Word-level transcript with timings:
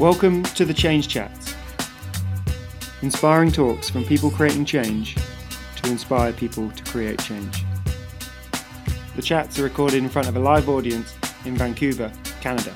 Welcome 0.00 0.44
to 0.44 0.64
the 0.64 0.72
Change 0.72 1.08
Chats. 1.08 1.54
Inspiring 3.02 3.52
talks 3.52 3.90
from 3.90 4.02
people 4.06 4.30
creating 4.30 4.64
change 4.64 5.14
to 5.76 5.90
inspire 5.90 6.32
people 6.32 6.70
to 6.70 6.84
create 6.84 7.18
change. 7.18 7.66
The 9.14 9.20
chats 9.20 9.58
are 9.58 9.62
recorded 9.62 9.98
in 9.98 10.08
front 10.08 10.26
of 10.26 10.36
a 10.36 10.38
live 10.38 10.70
audience 10.70 11.14
in 11.44 11.54
Vancouver, 11.54 12.10
Canada. 12.40 12.74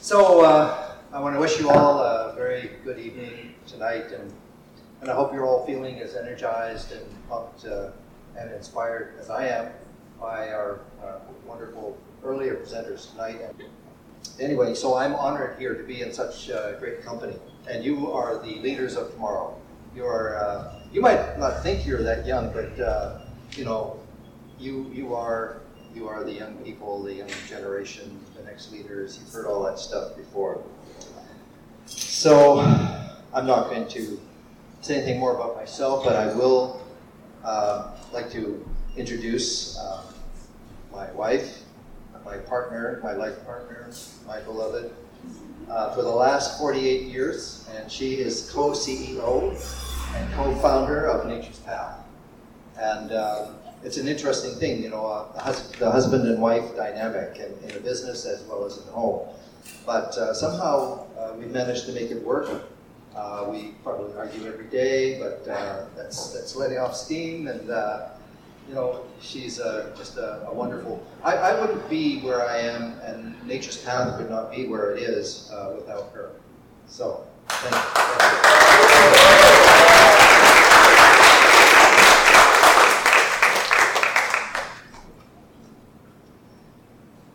So 0.00 0.42
uh, 0.42 0.94
I 1.12 1.20
want 1.20 1.34
to 1.36 1.38
wish 1.38 1.60
you 1.60 1.68
all 1.68 2.00
a 2.00 2.32
very 2.34 2.70
good 2.82 2.98
evening 2.98 3.56
tonight, 3.66 4.06
and, 4.10 4.32
and 5.02 5.10
I 5.10 5.14
hope 5.14 5.34
you're 5.34 5.44
all 5.44 5.66
feeling 5.66 6.00
as 6.00 6.16
energized 6.16 6.92
and 6.92 7.04
pumped 7.28 7.66
uh, 7.66 7.90
and 8.38 8.50
inspired 8.52 9.14
as 9.18 9.30
I 9.30 9.46
am 9.46 9.72
by 10.20 10.50
our 10.50 10.80
uh, 11.02 11.18
wonderful 11.46 11.98
earlier 12.24 12.54
presenters 12.54 13.10
tonight. 13.10 13.40
Anyway, 14.40 14.74
so 14.74 14.96
I'm 14.96 15.14
honored 15.14 15.58
here 15.58 15.74
to 15.74 15.82
be 15.82 16.02
in 16.02 16.12
such 16.12 16.50
uh, 16.50 16.78
great 16.78 17.04
company, 17.04 17.36
and 17.68 17.84
you 17.84 18.10
are 18.12 18.38
the 18.38 18.60
leaders 18.60 18.96
of 18.96 19.12
tomorrow. 19.12 19.56
You 19.94 20.06
are. 20.06 20.36
Uh, 20.36 20.78
you 20.92 21.00
might 21.00 21.38
not 21.38 21.62
think 21.62 21.86
you're 21.86 22.02
that 22.02 22.26
young, 22.26 22.52
but 22.52 22.78
uh, 22.80 23.20
you 23.52 23.64
know, 23.64 23.98
you 24.58 24.90
you 24.92 25.14
are 25.14 25.60
you 25.94 26.08
are 26.08 26.24
the 26.24 26.32
young 26.32 26.56
people, 26.58 27.02
the 27.02 27.14
young 27.14 27.30
generation, 27.48 28.18
the 28.36 28.42
next 28.44 28.72
leaders. 28.72 29.18
You've 29.18 29.32
heard 29.32 29.46
all 29.46 29.62
that 29.64 29.78
stuff 29.78 30.16
before. 30.16 30.62
So 31.86 32.60
I'm 33.34 33.46
not 33.46 33.68
going 33.68 33.88
to 33.88 34.20
say 34.80 34.96
anything 34.96 35.18
more 35.18 35.34
about 35.34 35.56
myself, 35.56 36.04
but 36.04 36.16
I 36.16 36.32
will 36.34 36.82
uh, 37.44 37.96
like 38.12 38.30
to 38.32 38.64
introduce 38.96 39.78
uh, 39.78 40.02
my 40.92 41.10
wife, 41.12 41.60
my 42.24 42.36
partner, 42.36 43.00
my 43.02 43.12
life 43.12 43.44
partner, 43.44 43.90
my 44.26 44.40
beloved, 44.40 44.92
uh, 45.70 45.94
for 45.94 46.02
the 46.02 46.10
last 46.10 46.58
48 46.58 47.02
years, 47.02 47.68
and 47.74 47.90
she 47.90 48.14
is 48.14 48.50
co-CEO 48.52 49.50
and 50.14 50.34
co-founder 50.34 51.06
of 51.06 51.26
Nature's 51.26 51.58
Path. 51.60 51.98
And 52.78 53.12
um, 53.12 53.54
it's 53.82 53.96
an 53.96 54.06
interesting 54.08 54.54
thing, 54.56 54.82
you 54.82 54.90
know, 54.90 55.06
uh, 55.06 55.32
the, 55.32 55.40
hus- 55.40 55.70
the 55.72 55.90
husband 55.90 56.28
and 56.28 56.40
wife 56.40 56.76
dynamic 56.76 57.38
in, 57.38 57.70
in 57.70 57.76
a 57.76 57.80
business 57.80 58.26
as 58.26 58.42
well 58.42 58.64
as 58.64 58.76
in 58.78 58.86
the 58.86 58.92
home. 58.92 59.28
But 59.86 60.16
uh, 60.18 60.34
somehow 60.34 61.06
uh, 61.18 61.34
we've 61.38 61.50
managed 61.50 61.86
to 61.86 61.92
make 61.92 62.10
it 62.10 62.22
work. 62.22 62.48
Uh, 63.14 63.46
we 63.50 63.74
probably 63.82 64.16
argue 64.16 64.46
every 64.46 64.66
day, 64.66 65.18
but 65.18 65.46
uh, 65.50 65.84
that's 65.94 66.32
that's 66.32 66.56
letting 66.56 66.78
off 66.78 66.96
steam, 66.96 67.46
and 67.46 67.68
uh, 67.70 68.08
you 68.68 68.74
know, 68.74 69.04
she's 69.20 69.60
uh, 69.60 69.94
just 69.96 70.16
a, 70.16 70.46
a 70.46 70.54
wonderful. 70.54 71.04
I, 71.22 71.36
I 71.36 71.60
wouldn't 71.60 71.88
be 71.90 72.20
where 72.20 72.48
I 72.48 72.58
am, 72.58 72.98
and 73.00 73.34
Nature's 73.46 73.76
Path 73.76 74.18
would 74.18 74.30
not 74.30 74.50
be 74.50 74.66
where 74.66 74.96
it 74.96 75.02
is 75.02 75.50
uh, 75.52 75.72
without 75.76 76.10
her. 76.14 76.30
So, 76.86 77.26
thank 77.48 77.74
you. 77.74 78.92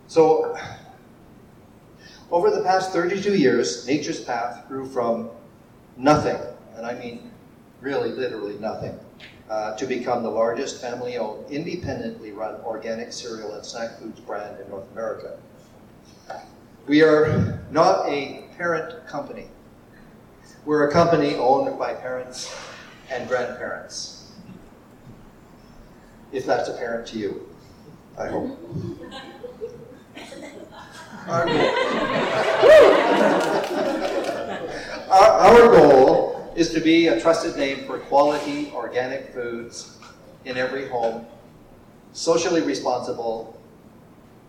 So, 0.08 0.56
over 2.32 2.50
the 2.50 2.62
past 2.62 2.92
32 2.92 3.36
years, 3.36 3.86
Nature's 3.86 4.20
Path 4.20 4.66
grew 4.66 4.86
from 4.86 5.30
nothing, 5.98 6.38
and 6.76 6.86
I 6.86 6.94
mean 6.94 7.30
really 7.80 8.10
literally 8.10 8.56
nothing, 8.58 8.98
uh, 9.50 9.76
to 9.76 9.86
become 9.86 10.22
the 10.22 10.30
largest 10.30 10.80
family 10.80 11.18
owned, 11.18 11.50
independently 11.50 12.32
run 12.32 12.60
organic 12.62 13.12
cereal 13.12 13.52
and 13.52 13.64
snack 13.64 13.98
foods 13.98 14.20
brand 14.20 14.58
in 14.60 14.68
North 14.70 14.90
America. 14.92 15.38
We 16.86 17.02
are 17.02 17.60
not 17.70 18.06
a 18.08 18.44
parent 18.56 19.06
company. 19.06 19.48
We're 20.64 20.88
a 20.88 20.92
company 20.92 21.34
owned 21.34 21.78
by 21.78 21.94
parents 21.94 22.54
and 23.10 23.28
grandparents. 23.28 24.32
If 26.32 26.46
that's 26.46 26.68
apparent 26.68 27.06
to 27.08 27.18
you, 27.18 27.48
I 28.18 28.28
hope. 28.28 28.58
Our 31.28 31.44
goal, 31.44 31.54
our, 35.10 35.28
our 35.30 35.68
goal 35.68 36.52
is 36.56 36.72
to 36.72 36.80
be 36.80 37.08
a 37.08 37.20
trusted 37.20 37.56
name 37.56 37.86
for 37.86 37.98
quality 37.98 38.70
organic 38.74 39.32
foods 39.32 39.98
in 40.44 40.56
every 40.56 40.88
home, 40.88 41.26
socially 42.12 42.62
responsible, 42.62 43.60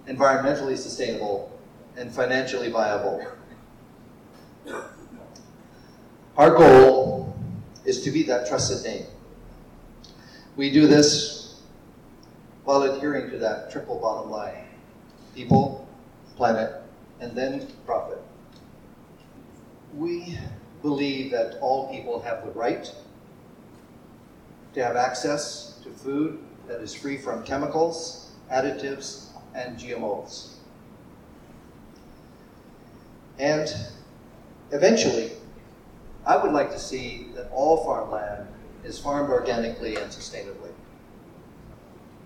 environmentally 0.08 0.78
sustainable, 0.78 1.58
and 1.98 2.12
financially 2.12 2.70
viable. 2.70 3.26
Our 6.38 6.52
goal 6.52 7.36
is 7.86 8.02
to 8.04 8.12
be 8.12 8.24
that 8.24 8.48
trusted 8.48 8.84
name. 8.84 9.06
We 10.56 10.72
do 10.72 10.88
this 10.88 11.62
while 12.64 12.84
adhering 12.84 13.30
to 13.32 13.38
that 13.40 13.72
triple 13.72 14.00
bottom 14.00 14.30
line 14.30 14.66
people, 15.36 15.88
planet, 16.36 16.82
and 17.22 17.36
then 17.36 17.68
profit. 17.86 18.22
We 19.96 20.38
believe 20.82 21.32
that 21.32 21.58
all 21.62 21.92
people 21.92 22.22
have 22.22 22.46
the 22.46 22.52
right 22.52 22.94
to 24.74 24.84
have 24.84 24.96
access 24.96 25.80
to 25.84 25.90
food 25.90 26.40
that 26.68 26.80
is 26.82 26.94
free 26.94 27.18
from 27.18 27.44
chemicals, 27.44 28.32
additives, 28.52 29.26
and 29.56 29.78
GMOs. 29.78 30.54
And 33.40 33.74
eventually, 34.72 35.32
I 36.26 36.38
would 36.38 36.52
like 36.52 36.72
to 36.72 36.80
see 36.80 37.28
that 37.36 37.50
all 37.52 37.84
farmland 37.84 38.48
is 38.84 39.00
farmed 39.00 39.30
organically 39.30 39.96
and 39.96 40.12
sustainably. 40.12 40.72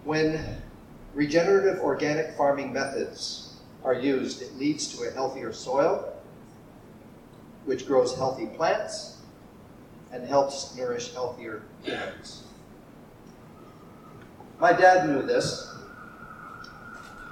When 0.03 0.61
regenerative 1.13 1.79
organic 1.79 2.35
farming 2.35 2.73
methods 2.73 3.55
are 3.83 3.93
used, 3.93 4.41
it 4.41 4.57
leads 4.57 4.95
to 4.97 5.07
a 5.07 5.11
healthier 5.11 5.53
soil, 5.53 6.13
which 7.65 7.87
grows 7.87 8.15
healthy 8.15 8.47
plants 8.47 9.17
and 10.11 10.25
helps 10.25 10.75
nourish 10.75 11.13
healthier 11.13 11.63
humans. 11.83 12.43
My 14.59 14.73
dad 14.73 15.09
knew 15.09 15.21
this. 15.23 15.69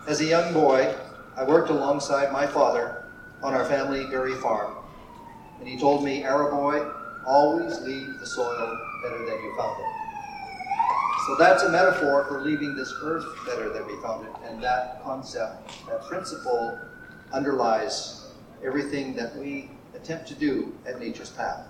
As 0.07 0.19
a 0.21 0.25
young 0.25 0.53
boy, 0.53 0.93
I 1.37 1.43
worked 1.43 1.69
alongside 1.69 2.31
my 2.33 2.45
father 2.45 3.05
on 3.41 3.53
our 3.53 3.65
family 3.65 4.05
dairy 4.09 4.35
farm, 4.35 4.75
and 5.59 5.67
he 5.67 5.79
told 5.79 6.03
me, 6.03 6.23
Arrowboy, 6.23 6.93
always 7.25 7.79
leave 7.81 8.19
the 8.19 8.25
soil 8.25 8.77
better 9.03 9.25
than 9.25 9.43
you 9.43 9.55
found 9.57 9.79
it. 9.79 10.01
So 11.27 11.35
that's 11.35 11.63
a 11.63 11.69
metaphor 11.69 12.25
for 12.25 12.41
leaving 12.41 12.75
this 12.75 12.93
earth 13.03 13.25
better 13.45 13.69
than 13.71 13.85
we 13.85 13.95
found 14.01 14.25
it, 14.25 14.33
and 14.43 14.61
that 14.63 15.01
concept, 15.03 15.71
that 15.87 16.03
principle, 16.05 16.79
underlies 17.31 18.27
everything 18.63 19.15
that 19.15 19.35
we 19.35 19.70
attempt 20.01 20.27
to 20.27 20.35
do 20.35 20.73
at 20.85 20.99
Nature's 20.99 21.29
Path. 21.29 21.67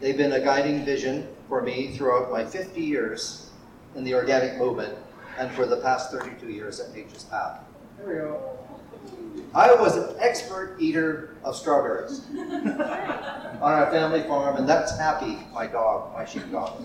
They've 0.00 0.16
been 0.16 0.32
a 0.32 0.40
guiding 0.40 0.84
vision 0.84 1.26
for 1.48 1.62
me 1.62 1.92
throughout 1.96 2.30
my 2.30 2.44
50 2.44 2.80
years 2.80 3.50
in 3.94 4.04
the 4.04 4.14
organic 4.14 4.58
movement 4.58 4.96
and 5.38 5.50
for 5.52 5.66
the 5.66 5.78
past 5.78 6.10
32 6.10 6.48
years 6.48 6.80
at 6.80 6.94
Nature's 6.94 7.24
Path. 7.24 7.60
There 7.98 8.08
we 8.08 8.14
go. 8.14 8.58
I 9.54 9.74
was 9.74 9.96
an 9.96 10.16
expert 10.18 10.76
eater 10.78 11.36
of 11.42 11.56
strawberries 11.56 12.26
on 12.36 13.60
our 13.60 13.90
family 13.90 14.22
farm, 14.22 14.56
and 14.56 14.68
that's 14.68 14.98
Happy, 14.98 15.38
my 15.52 15.66
dog, 15.66 16.12
my 16.12 16.24
sheepdog. 16.24 16.82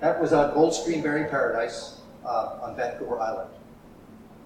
That 0.00 0.20
was 0.20 0.32
on 0.32 0.54
Goldstream 0.54 1.02
Berry 1.02 1.28
Paradise 1.28 2.00
uh, 2.24 2.58
on 2.62 2.76
Vancouver 2.76 3.20
Island, 3.20 3.50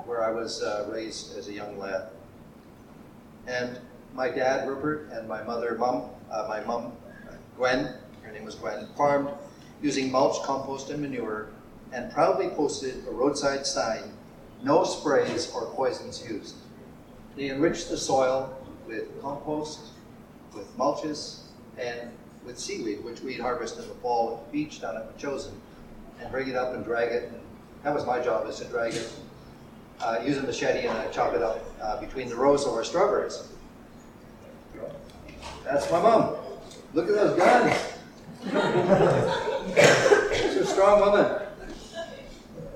where 0.08 0.24
I 0.24 0.30
was 0.30 0.62
uh, 0.62 0.88
raised 0.90 1.36
as 1.36 1.48
a 1.48 1.52
young 1.52 1.78
lad. 1.78 2.08
And 3.46 3.78
my 4.14 4.30
dad, 4.30 4.66
Rupert, 4.66 5.10
and 5.12 5.28
my 5.28 5.42
mother, 5.42 5.76
Mum, 5.78 6.04
uh, 6.32 6.46
my 6.48 6.60
mum, 6.64 6.92
Gwen, 7.58 7.94
her 8.22 8.32
name 8.32 8.44
was 8.44 8.54
Gwen, 8.54 8.88
farmed 8.96 9.28
using 9.82 10.10
mulch, 10.10 10.42
compost, 10.44 10.88
and 10.88 11.02
manure, 11.02 11.48
and 11.92 12.10
proudly 12.10 12.48
posted 12.48 13.06
a 13.06 13.10
roadside 13.10 13.66
sign, 13.66 14.12
no 14.62 14.82
sprays 14.82 15.52
or 15.52 15.66
poisons 15.66 16.26
used. 16.26 16.56
They 17.36 17.50
enriched 17.50 17.90
the 17.90 17.96
soil 17.98 18.56
with 18.86 19.20
compost, 19.20 19.80
with 20.54 20.74
mulches, 20.78 21.42
and 21.76 22.10
with 22.46 22.58
seaweed, 22.58 23.04
which 23.04 23.20
we'd 23.20 23.40
harvest 23.40 23.76
in 23.76 23.86
the 23.86 23.94
fall 23.96 24.38
at 24.38 24.46
the 24.46 24.58
beach 24.58 24.80
down 24.80 24.96
at 24.96 25.16
Metchosin, 25.16 25.52
and 26.20 26.30
bring 26.30 26.48
it 26.48 26.56
up 26.56 26.74
and 26.74 26.84
drag 26.84 27.12
it. 27.12 27.24
And 27.24 27.40
that 27.82 27.94
was 27.94 28.06
my 28.06 28.20
job, 28.20 28.48
is 28.48 28.56
to 28.56 28.64
drag 28.64 28.94
it, 28.94 29.12
uh, 30.00 30.20
use 30.24 30.38
a 30.38 30.42
machete 30.42 30.86
and 30.86 30.96
I 30.96 31.08
chop 31.08 31.34
it 31.34 31.42
up 31.42 31.64
uh, 31.82 32.00
between 32.00 32.28
the 32.28 32.36
rows 32.36 32.66
of 32.66 32.72
our 32.72 32.84
strawberries. 32.84 33.48
That's 35.64 35.90
my 35.90 36.00
mom. 36.00 36.36
Look 36.94 37.08
at 37.08 37.14
those 37.14 37.36
guns. 37.38 37.74
She's 40.34 40.56
a 40.56 40.66
strong 40.66 41.00
woman. 41.00 41.42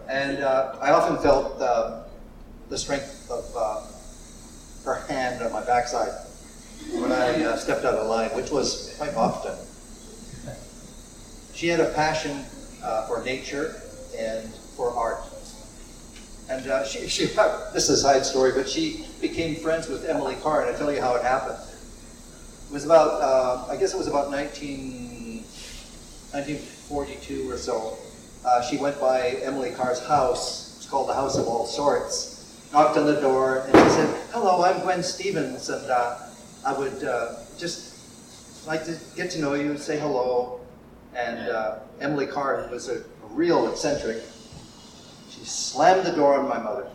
And 0.09 0.43
uh, 0.43 0.77
I 0.81 0.91
often 0.91 1.17
felt 1.19 1.61
uh, 1.61 2.03
the 2.69 2.77
strength 2.77 3.31
of 3.31 3.45
uh, 3.57 3.83
her 4.85 5.07
hand 5.07 5.43
on 5.43 5.53
my 5.53 5.65
backside 5.65 6.13
when 6.93 7.13
I 7.13 7.45
uh, 7.45 7.57
stepped 7.57 7.85
out 7.85 7.95
of 7.95 8.07
line, 8.09 8.31
which 8.31 8.51
was 8.51 8.95
quite 8.99 9.15
often. 9.15 9.57
She 11.55 11.69
had 11.69 11.81
a 11.81 11.93
passion 11.93 12.45
for 13.07 13.23
nature 13.25 13.81
and 14.19 14.53
for 14.77 14.91
art. 14.91 15.32
And 16.49 16.67
uh, 16.67 16.85
she, 16.85 17.09
she, 17.09 17.27
this 17.27 17.89
is 17.89 17.91
a 17.91 17.97
side 17.97 18.25
story, 18.25 18.53
but 18.55 18.69
she 18.69 19.07
became 19.21 19.57
friends 19.57 19.89
with 19.89 20.05
Emily 20.05 20.37
Carr, 20.43 20.63
and 20.63 20.71
I'll 20.71 20.79
tell 20.79 20.93
you 20.93 21.01
how 21.01 21.15
it 21.15 21.23
happened. 21.23 21.59
It 22.69 22.73
was 22.73 22.85
about, 22.85 23.23
uh, 23.23 23.67
I 23.71 23.77
guess 23.77 23.95
it 23.95 23.97
was 23.97 24.09
about 24.09 24.31
19, 24.31 25.45
1942 26.33 27.51
or 27.51 27.57
so. 27.57 27.97
Uh, 28.45 28.61
she 28.63 28.77
went 28.77 28.99
by 29.01 29.39
Emily 29.43 29.71
Carr's 29.71 30.05
house. 30.07 30.77
It's 30.79 30.87
called 30.87 31.09
the 31.09 31.15
House 31.15 31.39
of 31.39 31.47
All 31.47 31.67
Sorts. 31.67 32.31
Knocked 32.73 32.97
on 32.97 33.07
the 33.07 33.21
door, 33.21 33.65
and 33.67 33.75
she 33.75 33.91
said, 33.91 34.15
Hello, 34.33 34.65
I'm 34.65 34.81
Gwen 34.81 35.03
Stephens, 35.03 35.69
and 35.69 35.91
uh, 35.91 36.19
I 36.65 36.73
would 36.73 37.05
uh, 37.05 37.37
just 37.59 38.67
like 38.67 38.85
to 38.85 38.99
get 39.15 39.31
to 39.33 39.41
know 39.41 39.55
you, 39.55 39.77
say 39.77 39.99
hello. 39.99 40.61
And 41.15 41.51
uh, 41.51 41.81
Emily 42.01 42.27
Carr 42.27 42.67
was 42.71 42.89
a, 42.89 43.01
a 43.01 43.27
real 43.31 43.71
eccentric 43.71 44.23
she 45.43 45.49
slammed 45.49 46.07
the 46.07 46.13
door 46.13 46.39
on 46.39 46.49
my 46.49 46.59
mother. 46.59 46.87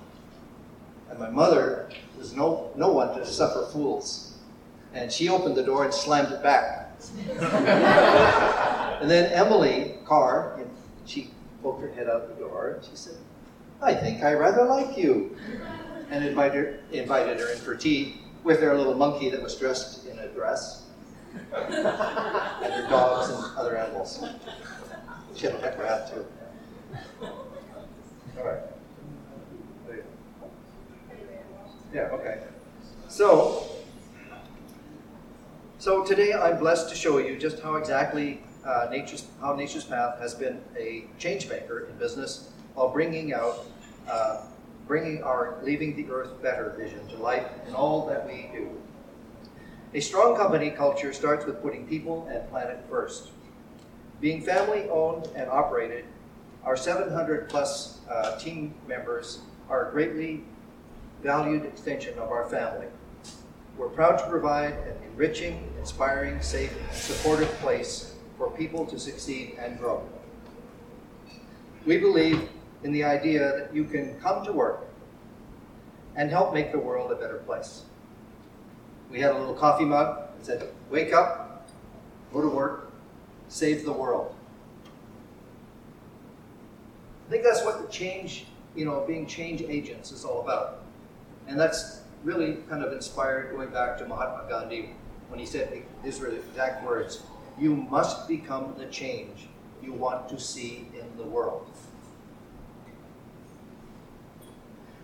And 1.09 1.19
my 1.19 1.29
mother 1.29 1.89
was 2.17 2.33
no, 2.33 2.71
no 2.77 2.93
one 2.93 3.13
to 3.17 3.25
suffer 3.25 3.67
fools. 3.73 4.37
And 4.93 5.11
she 5.11 5.27
opened 5.27 5.57
the 5.57 5.63
door 5.63 5.83
and 5.83 5.93
slammed 5.93 6.31
it 6.31 6.41
back. 6.41 6.91
and 9.01 9.11
then 9.11 9.31
Emily 9.33 9.95
Carr, 10.05 10.59
she 11.05 11.29
poked 11.61 11.81
her 11.81 11.91
head 11.91 12.07
out 12.07 12.29
the 12.29 12.35
door 12.41 12.75
and 12.75 12.85
she 12.85 12.95
said, 12.95 13.17
I 13.81 13.93
think 13.93 14.23
I 14.23 14.33
rather 14.33 14.63
like 14.63 14.97
you. 14.97 15.37
And 16.09 16.23
invited, 16.23 16.79
invited 16.93 17.39
her 17.41 17.49
in 17.49 17.59
for 17.59 17.75
tea 17.75 18.21
with 18.45 18.61
her 18.61 18.77
little 18.77 18.95
monkey 18.95 19.29
that 19.29 19.43
was 19.43 19.57
dressed 19.57 20.07
in 20.07 20.17
a 20.19 20.29
dress. 20.29 20.85
and 21.53 21.73
her 21.73 22.87
dogs 22.89 23.29
and 23.29 23.57
other 23.57 23.77
animals. 23.77 24.23
She 25.35 25.47
had 25.47 25.55
a 25.55 25.59
pet 25.59 25.77
rat 25.77 26.13
too. 26.13 26.25
All 28.37 28.43
right. 28.45 28.59
Yeah, 31.93 32.09
okay. 32.13 32.39
So, 33.07 33.65
so 35.79 36.03
today 36.03 36.33
I'm 36.33 36.57
blessed 36.57 36.89
to 36.89 36.95
show 36.95 37.17
you 37.19 37.37
just 37.37 37.61
how 37.61 37.75
exactly 37.75 38.41
uh, 38.65 38.87
nature's, 38.91 39.25
how 39.39 39.55
Nature's 39.55 39.85
Path 39.85 40.19
has 40.19 40.33
been 40.33 40.59
a 40.77 41.05
change 41.17 41.47
maker 41.49 41.87
in 41.89 41.97
business 41.97 42.49
while 42.73 42.89
bringing 42.89 43.33
out, 43.33 43.65
uh, 44.09 44.41
bringing 44.87 45.23
our 45.23 45.57
leaving 45.63 45.95
the 45.95 46.11
earth 46.11 46.41
better 46.41 46.73
vision 46.77 47.07
to 47.07 47.15
life 47.17 47.47
in 47.67 47.73
all 47.73 48.05
that 48.07 48.25
we 48.27 48.49
do. 48.53 48.69
A 49.93 49.99
strong 50.01 50.35
company 50.35 50.69
culture 50.69 51.13
starts 51.13 51.45
with 51.45 51.61
putting 51.61 51.87
people 51.87 52.27
and 52.31 52.47
planet 52.49 52.83
first. 52.89 53.29
Being 54.19 54.41
family 54.41 54.89
owned 54.89 55.27
and 55.35 55.49
operated 55.49 56.05
our 56.67 56.75
700 56.75 57.47
plus 57.47 57.99
uh, 58.09 58.37
team 58.37 58.73
members 58.89 59.39
are 59.69 59.87
a 59.87 59.91
greatly 59.93 60.43
valued 61.23 61.63
extension 61.63 62.19
of 62.19 62.29
our 62.29 62.49
family. 62.49 62.87
We're 63.77 63.87
proud 63.87 64.17
to 64.17 64.27
provide 64.27 64.73
an 64.73 64.97
enriching, 65.09 65.71
inspiring, 65.79 66.41
safe, 66.41 66.73
and 66.77 66.91
supportive 66.91 67.47
place 67.59 68.15
for 68.37 68.51
people 68.51 68.85
to 68.87 68.99
succeed 68.99 69.55
and 69.57 69.79
grow. 69.79 70.05
We 71.85 71.99
believe 71.99 72.49
in 72.83 72.91
the 72.91 73.05
idea 73.05 73.39
that 73.57 73.73
you 73.73 73.85
can 73.85 74.19
come 74.19 74.43
to 74.43 74.51
work 74.51 74.89
and 76.17 76.29
help 76.29 76.53
make 76.53 76.73
the 76.73 76.79
world 76.79 77.13
a 77.13 77.15
better 77.15 77.37
place. 77.45 77.83
We 79.09 79.21
had 79.21 79.31
a 79.31 79.39
little 79.39 79.55
coffee 79.55 79.85
mug 79.85 80.17
that 80.35 80.45
said, 80.45 80.69
Wake 80.89 81.13
up, 81.13 81.69
go 82.33 82.41
to 82.41 82.49
work, 82.49 82.91
save 83.47 83.85
the 83.85 83.93
world. 83.93 84.36
I 87.27 87.29
think 87.29 87.43
that's 87.43 87.63
what 87.65 87.81
the 87.81 87.91
change, 87.91 88.45
you 88.73 88.85
know, 88.85 89.03
being 89.05 89.27
change 89.27 89.61
agents 89.61 90.13
is 90.13 90.23
all 90.23 90.41
about. 90.41 90.83
And 91.47 91.59
that's 91.59 92.01
really 92.23 92.59
kind 92.69 92.83
of 92.83 92.93
inspired 92.93 93.51
going 93.51 93.69
back 93.69 93.97
to 93.97 94.05
Mahatma 94.05 94.45
Gandhi 94.49 94.91
when 95.27 95.37
he 95.37 95.45
said 95.45 95.83
his 96.03 96.23
exact 96.23 96.85
words 96.85 97.23
You 97.59 97.75
must 97.75 98.29
become 98.29 98.75
the 98.77 98.85
change 98.85 99.49
you 99.83 99.91
want 99.91 100.29
to 100.29 100.39
see 100.39 100.87
in 100.93 101.17
the 101.17 101.23
world. 101.23 101.69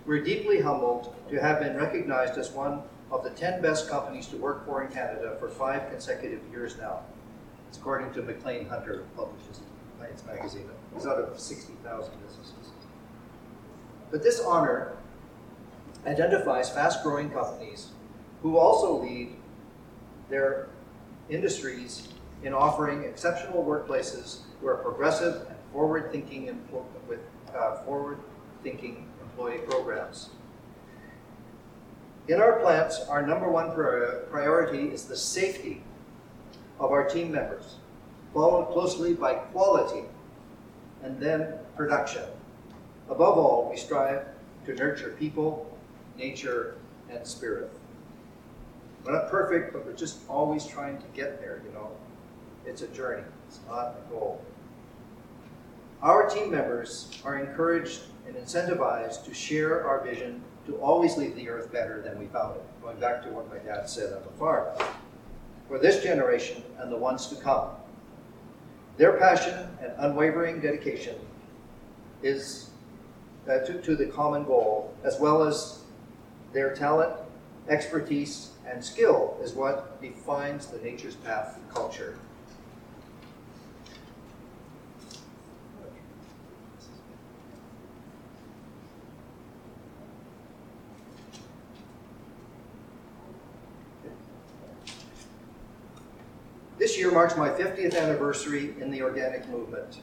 We're 0.05 0.23
deeply 0.23 0.61
humbled 0.61 1.13
to 1.29 1.41
have 1.41 1.59
been 1.59 1.75
recognized 1.75 2.37
as 2.37 2.51
one 2.51 2.83
of 3.11 3.23
the 3.23 3.31
10 3.31 3.61
best 3.61 3.89
companies 3.89 4.27
to 4.27 4.37
work 4.37 4.65
for 4.65 4.83
in 4.83 4.91
Canada 4.91 5.35
for 5.39 5.49
five 5.49 5.89
consecutive 5.89 6.39
years 6.51 6.77
now. 6.77 7.01
According 7.75 8.13
to 8.13 8.21
Maclean 8.21 8.67
Hunter 8.67 9.03
publishes 9.15 9.59
Science 9.99 10.23
magazine. 10.25 10.69
It's 10.95 11.05
out 11.05 11.17
of 11.17 11.39
60,000 11.39 12.13
businesses. 12.21 12.71
But 14.11 14.23
this 14.23 14.41
honor 14.41 14.97
identifies 16.05 16.69
fast 16.69 17.03
growing 17.03 17.29
companies 17.29 17.89
who 18.41 18.57
also 18.57 19.01
lead 19.01 19.35
their 20.29 20.67
industries 21.29 22.09
in 22.43 22.53
offering 22.53 23.03
exceptional 23.03 23.63
workplaces 23.63 24.41
where 24.61 24.75
progressive 24.75 25.47
and 25.47 25.57
forward 25.71 26.11
thinking 26.11 26.45
with 27.07 27.19
uh, 27.55 27.77
forward 27.83 28.19
thinking 28.61 29.07
employee 29.21 29.59
programs. 29.69 30.29
In 32.27 32.39
our 32.39 32.59
plants, 32.59 32.99
our 33.09 33.25
number 33.25 33.49
one 33.49 33.71
priority 33.73 34.87
is 34.87 35.05
the 35.05 35.17
safety 35.17 35.83
of 36.79 36.91
our 36.91 37.07
team 37.07 37.31
members 37.31 37.77
followed 38.33 38.71
closely 38.73 39.13
by 39.13 39.35
quality, 39.35 40.05
and 41.03 41.19
then 41.19 41.53
production. 41.75 42.23
Above 43.09 43.37
all, 43.37 43.69
we 43.69 43.77
strive 43.77 44.25
to 44.65 44.73
nurture 44.73 45.15
people, 45.19 45.77
nature, 46.17 46.75
and 47.09 47.25
spirit. 47.25 47.69
We're 49.03 49.13
not 49.13 49.29
perfect, 49.29 49.73
but 49.73 49.85
we're 49.85 49.93
just 49.93 50.19
always 50.29 50.65
trying 50.65 50.97
to 50.97 51.05
get 51.13 51.39
there, 51.39 51.61
you 51.65 51.73
know. 51.73 51.91
It's 52.65 52.81
a 52.81 52.87
journey, 52.87 53.23
it's 53.47 53.59
not 53.67 53.95
a 53.97 54.09
goal. 54.09 54.43
Our 56.01 56.29
team 56.29 56.51
members 56.51 57.09
are 57.23 57.37
encouraged 57.37 58.01
and 58.25 58.35
incentivized 58.35 59.25
to 59.25 59.33
share 59.33 59.85
our 59.85 60.03
vision 60.03 60.41
to 60.65 60.77
always 60.77 61.17
leave 61.17 61.35
the 61.35 61.49
earth 61.49 61.71
better 61.71 62.01
than 62.01 62.17
we 62.17 62.25
found 62.27 62.55
it, 62.55 62.63
going 62.81 62.97
back 62.99 63.21
to 63.23 63.29
what 63.29 63.49
my 63.49 63.57
dad 63.57 63.89
said 63.89 64.13
on 64.13 64.23
the 64.23 64.29
farm. 64.39 64.67
For 65.67 65.77
this 65.77 66.01
generation 66.01 66.63
and 66.79 66.91
the 66.91 66.97
ones 66.97 67.27
to 67.27 67.35
come, 67.35 67.69
their 68.97 69.13
passion 69.13 69.67
and 69.81 69.91
unwavering 69.99 70.59
dedication 70.59 71.15
is 72.21 72.69
uh, 73.49 73.59
to, 73.59 73.81
to 73.81 73.95
the 73.95 74.05
common 74.05 74.43
goal, 74.43 74.93
as 75.03 75.19
well 75.19 75.43
as 75.43 75.81
their 76.53 76.75
talent, 76.75 77.13
expertise, 77.67 78.51
and 78.65 78.83
skill, 78.83 79.37
is 79.41 79.53
what 79.53 80.01
defines 80.01 80.67
the 80.67 80.77
Nature's 80.79 81.15
Path 81.15 81.59
culture. 81.73 82.17
Marks 97.13 97.37
my 97.37 97.49
50th 97.49 97.95
anniversary 97.95 98.73
in 98.79 98.89
the 98.89 99.01
organic 99.01 99.47
movement. 99.49 99.99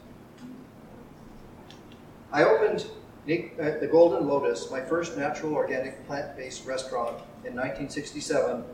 I 2.33 2.45
opened 2.45 2.87
uh, 3.29 3.79
the 3.81 3.89
Golden 3.91 4.29
Lotus, 4.29 4.71
my 4.71 4.81
first 4.81 5.17
natural 5.17 5.55
organic 5.55 6.07
plant-based 6.07 6.65
restaurant 6.65 7.17
in 7.45 7.55
1967 7.55 8.65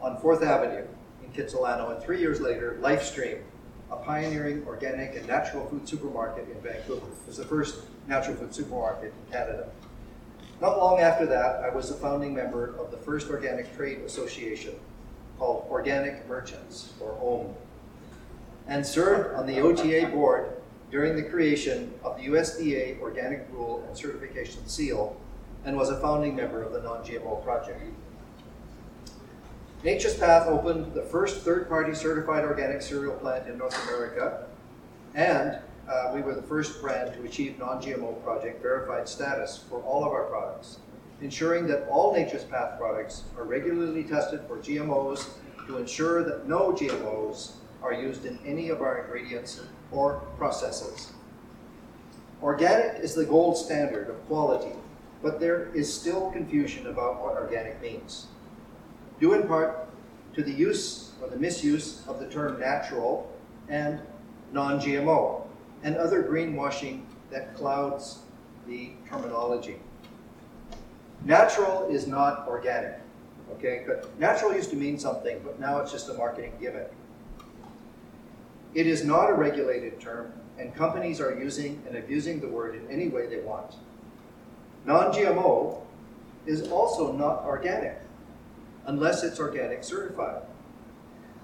on 0.00 0.16
4th 0.16 0.42
Avenue 0.42 0.86
in 1.22 1.30
Kitsilano, 1.32 1.94
and 1.94 2.02
three 2.02 2.18
years 2.18 2.40
later, 2.40 2.78
Lifestream, 2.80 3.40
a 3.90 3.96
pioneering 3.96 4.64
organic 4.66 5.14
and 5.14 5.26
natural 5.26 5.66
food 5.66 5.86
supermarket 5.86 6.48
in 6.48 6.60
Vancouver. 6.62 7.06
It 7.06 7.26
was 7.26 7.36
the 7.36 7.44
first 7.44 7.82
natural 8.08 8.36
food 8.36 8.54
supermarket 8.54 9.12
in 9.26 9.32
Canada. 9.32 9.68
Not 10.60 10.78
long 10.78 11.00
after 11.00 11.26
that, 11.26 11.62
I 11.62 11.68
was 11.68 11.90
a 11.90 11.94
founding 11.94 12.34
member 12.34 12.74
of 12.76 12.90
the 12.90 12.96
first 12.96 13.28
Organic 13.28 13.76
Trade 13.76 14.00
Association, 14.00 14.74
called 15.38 15.66
Organic 15.70 16.26
Merchants, 16.28 16.92
or 17.00 17.12
OM, 17.20 17.54
and 18.68 18.86
served 18.86 19.34
on 19.34 19.46
the 19.46 19.60
OTA 19.60 20.08
board 20.08 20.56
during 20.90 21.16
the 21.16 21.22
creation 21.22 21.92
of 22.04 22.16
the 22.16 22.26
USDA 22.26 23.00
Organic 23.00 23.48
Rule 23.50 23.82
and 23.86 23.96
Certification 23.96 24.66
Seal, 24.68 25.16
and 25.64 25.76
was 25.76 25.90
a 25.90 26.00
founding 26.00 26.36
member 26.36 26.62
of 26.62 26.72
the 26.72 26.82
Non-GMO 26.82 27.42
Project. 27.42 27.82
Nature's 29.82 30.14
Path 30.14 30.46
opened 30.46 30.94
the 30.94 31.02
first 31.02 31.42
third-party 31.42 31.94
certified 31.94 32.44
organic 32.44 32.82
cereal 32.82 33.14
plant 33.16 33.48
in 33.48 33.58
North 33.58 33.76
America, 33.88 34.46
and 35.14 35.58
uh, 35.88 36.12
we 36.14 36.20
were 36.20 36.34
the 36.34 36.42
first 36.42 36.80
brand 36.80 37.12
to 37.14 37.24
achieve 37.24 37.58
non-GMO 37.58 38.22
project 38.22 38.62
verified 38.62 39.08
status 39.08 39.64
for 39.68 39.80
all 39.82 40.04
of 40.04 40.12
our 40.12 40.24
products, 40.24 40.78
ensuring 41.20 41.66
that 41.66 41.86
all 41.88 42.12
Nature's 42.12 42.44
Path 42.44 42.78
products 42.78 43.24
are 43.36 43.44
regularly 43.44 44.04
tested 44.04 44.40
for 44.46 44.58
GMOs 44.58 45.28
to 45.66 45.78
ensure 45.78 46.22
that 46.22 46.46
no 46.46 46.72
GMOs 46.72 47.52
are 47.82 47.92
used 47.92 48.24
in 48.24 48.38
any 48.46 48.68
of 48.68 48.80
our 48.80 49.02
ingredients 49.02 49.60
or 49.90 50.22
processes. 50.38 51.12
Organic 52.42 53.00
is 53.00 53.14
the 53.14 53.24
gold 53.24 53.56
standard 53.56 54.08
of 54.08 54.26
quality, 54.26 54.74
but 55.22 55.38
there 55.38 55.68
is 55.74 55.92
still 55.92 56.30
confusion 56.32 56.86
about 56.86 57.22
what 57.22 57.34
organic 57.34 57.80
means. 57.80 58.26
Due 59.20 59.34
in 59.34 59.46
part 59.46 59.88
to 60.34 60.42
the 60.42 60.52
use 60.52 61.12
or 61.20 61.28
the 61.28 61.36
misuse 61.36 62.02
of 62.08 62.18
the 62.18 62.26
term 62.26 62.58
natural 62.58 63.30
and 63.68 64.00
non-GMO 64.52 65.42
and 65.84 65.96
other 65.96 66.22
greenwashing 66.22 67.02
that 67.30 67.54
clouds 67.54 68.20
the 68.66 68.90
terminology. 69.08 69.76
Natural 71.24 71.88
is 71.88 72.06
not 72.06 72.46
organic, 72.48 72.98
okay? 73.52 73.84
But 73.86 74.18
natural 74.18 74.54
used 74.54 74.70
to 74.70 74.76
mean 74.76 74.98
something, 74.98 75.40
but 75.44 75.60
now 75.60 75.78
it's 75.78 75.92
just 75.92 76.08
a 76.08 76.14
marketing 76.14 76.52
gimmick. 76.60 76.92
It 78.74 78.86
is 78.86 79.04
not 79.04 79.28
a 79.28 79.34
regulated 79.34 80.00
term, 80.00 80.32
and 80.58 80.74
companies 80.74 81.20
are 81.20 81.38
using 81.38 81.82
and 81.86 81.96
abusing 81.96 82.40
the 82.40 82.48
word 82.48 82.74
in 82.74 82.90
any 82.90 83.08
way 83.08 83.26
they 83.26 83.40
want. 83.40 83.74
Non-GMO 84.86 85.80
is 86.46 86.68
also 86.70 87.12
not 87.12 87.44
organic, 87.44 88.00
unless 88.86 89.22
it's 89.22 89.38
organic 89.38 89.84
certified. 89.84 90.42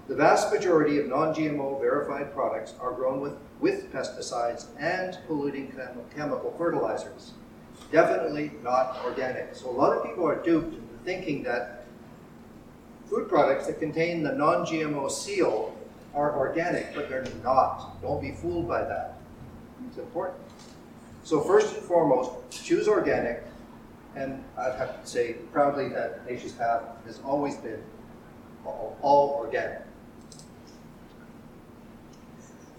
The 0.07 0.15
vast 0.15 0.51
majority 0.51 0.97
of 0.97 1.07
non-GMO 1.07 1.79
verified 1.79 2.33
products 2.33 2.73
are 2.81 2.93
grown 2.93 3.21
with, 3.21 3.33
with 3.59 3.93
pesticides 3.93 4.65
and 4.79 5.19
polluting 5.27 5.71
chem 5.71 5.99
chemical 6.15 6.51
fertilizers. 6.57 7.33
Definitely 7.91 8.51
not 8.63 8.99
organic. 9.05 9.53
So 9.53 9.69
a 9.69 9.71
lot 9.71 9.95
of 9.95 10.03
people 10.03 10.27
are 10.27 10.41
duped 10.41 10.73
into 10.73 10.97
thinking 11.05 11.43
that 11.43 11.85
food 13.07 13.29
products 13.29 13.67
that 13.67 13.79
contain 13.79 14.23
the 14.23 14.31
non-GMO 14.31 15.11
seal 15.11 15.75
are 16.13 16.37
organic, 16.37 16.93
but 16.95 17.09
they're 17.09 17.25
not. 17.43 18.01
Don't 18.01 18.21
be 18.21 18.31
fooled 18.31 18.67
by 18.67 18.83
that. 18.83 19.17
It's 19.87 19.97
important. 19.97 20.39
So 21.23 21.41
first 21.41 21.75
and 21.75 21.83
foremost, 21.85 22.31
choose 22.49 22.87
organic, 22.87 23.43
and 24.15 24.43
I'd 24.57 24.75
have 24.75 25.01
to 25.01 25.07
say 25.07 25.33
proudly 25.51 25.89
that 25.89 26.25
Nature's 26.29 26.53
Path 26.53 26.81
has 27.05 27.19
always 27.23 27.55
been 27.57 27.81
all, 28.65 28.97
all 29.01 29.37
organic. 29.39 29.81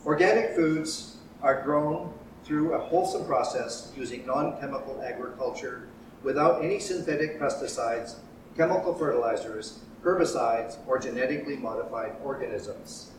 Organic 0.05 0.55
foods 0.55 1.19
are 1.43 1.63
grown 1.63 2.13
through 2.45 2.75
a 2.75 2.79
wholesome 2.79 3.25
process 3.27 3.93
using 3.97 4.27
non-chemical 4.27 5.01
agriculture 5.03 5.89
without 6.23 6.65
any 6.65 6.79
synthetic 6.79 7.39
pesticides, 7.39 8.17
chemical 8.57 8.95
fertilizers, 8.95 9.81
herbicides, 10.03 10.79
or 10.87 10.99
genetically 10.99 11.57
modified 11.57 12.13
organisms. 12.25 13.13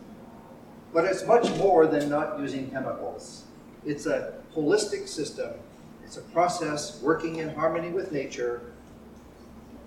But 0.92 1.06
it's 1.06 1.26
much 1.26 1.48
more 1.56 1.86
than 1.86 2.08
not 2.08 2.38
using 2.38 2.70
chemicals. 2.70 3.44
It's 3.84 4.06
a 4.06 4.34
holistic 4.54 5.08
system. 5.08 5.52
It's 6.04 6.18
a 6.18 6.22
process 6.22 7.00
working 7.00 7.36
in 7.36 7.54
harmony 7.54 7.88
with 7.88 8.12
nature 8.12 8.60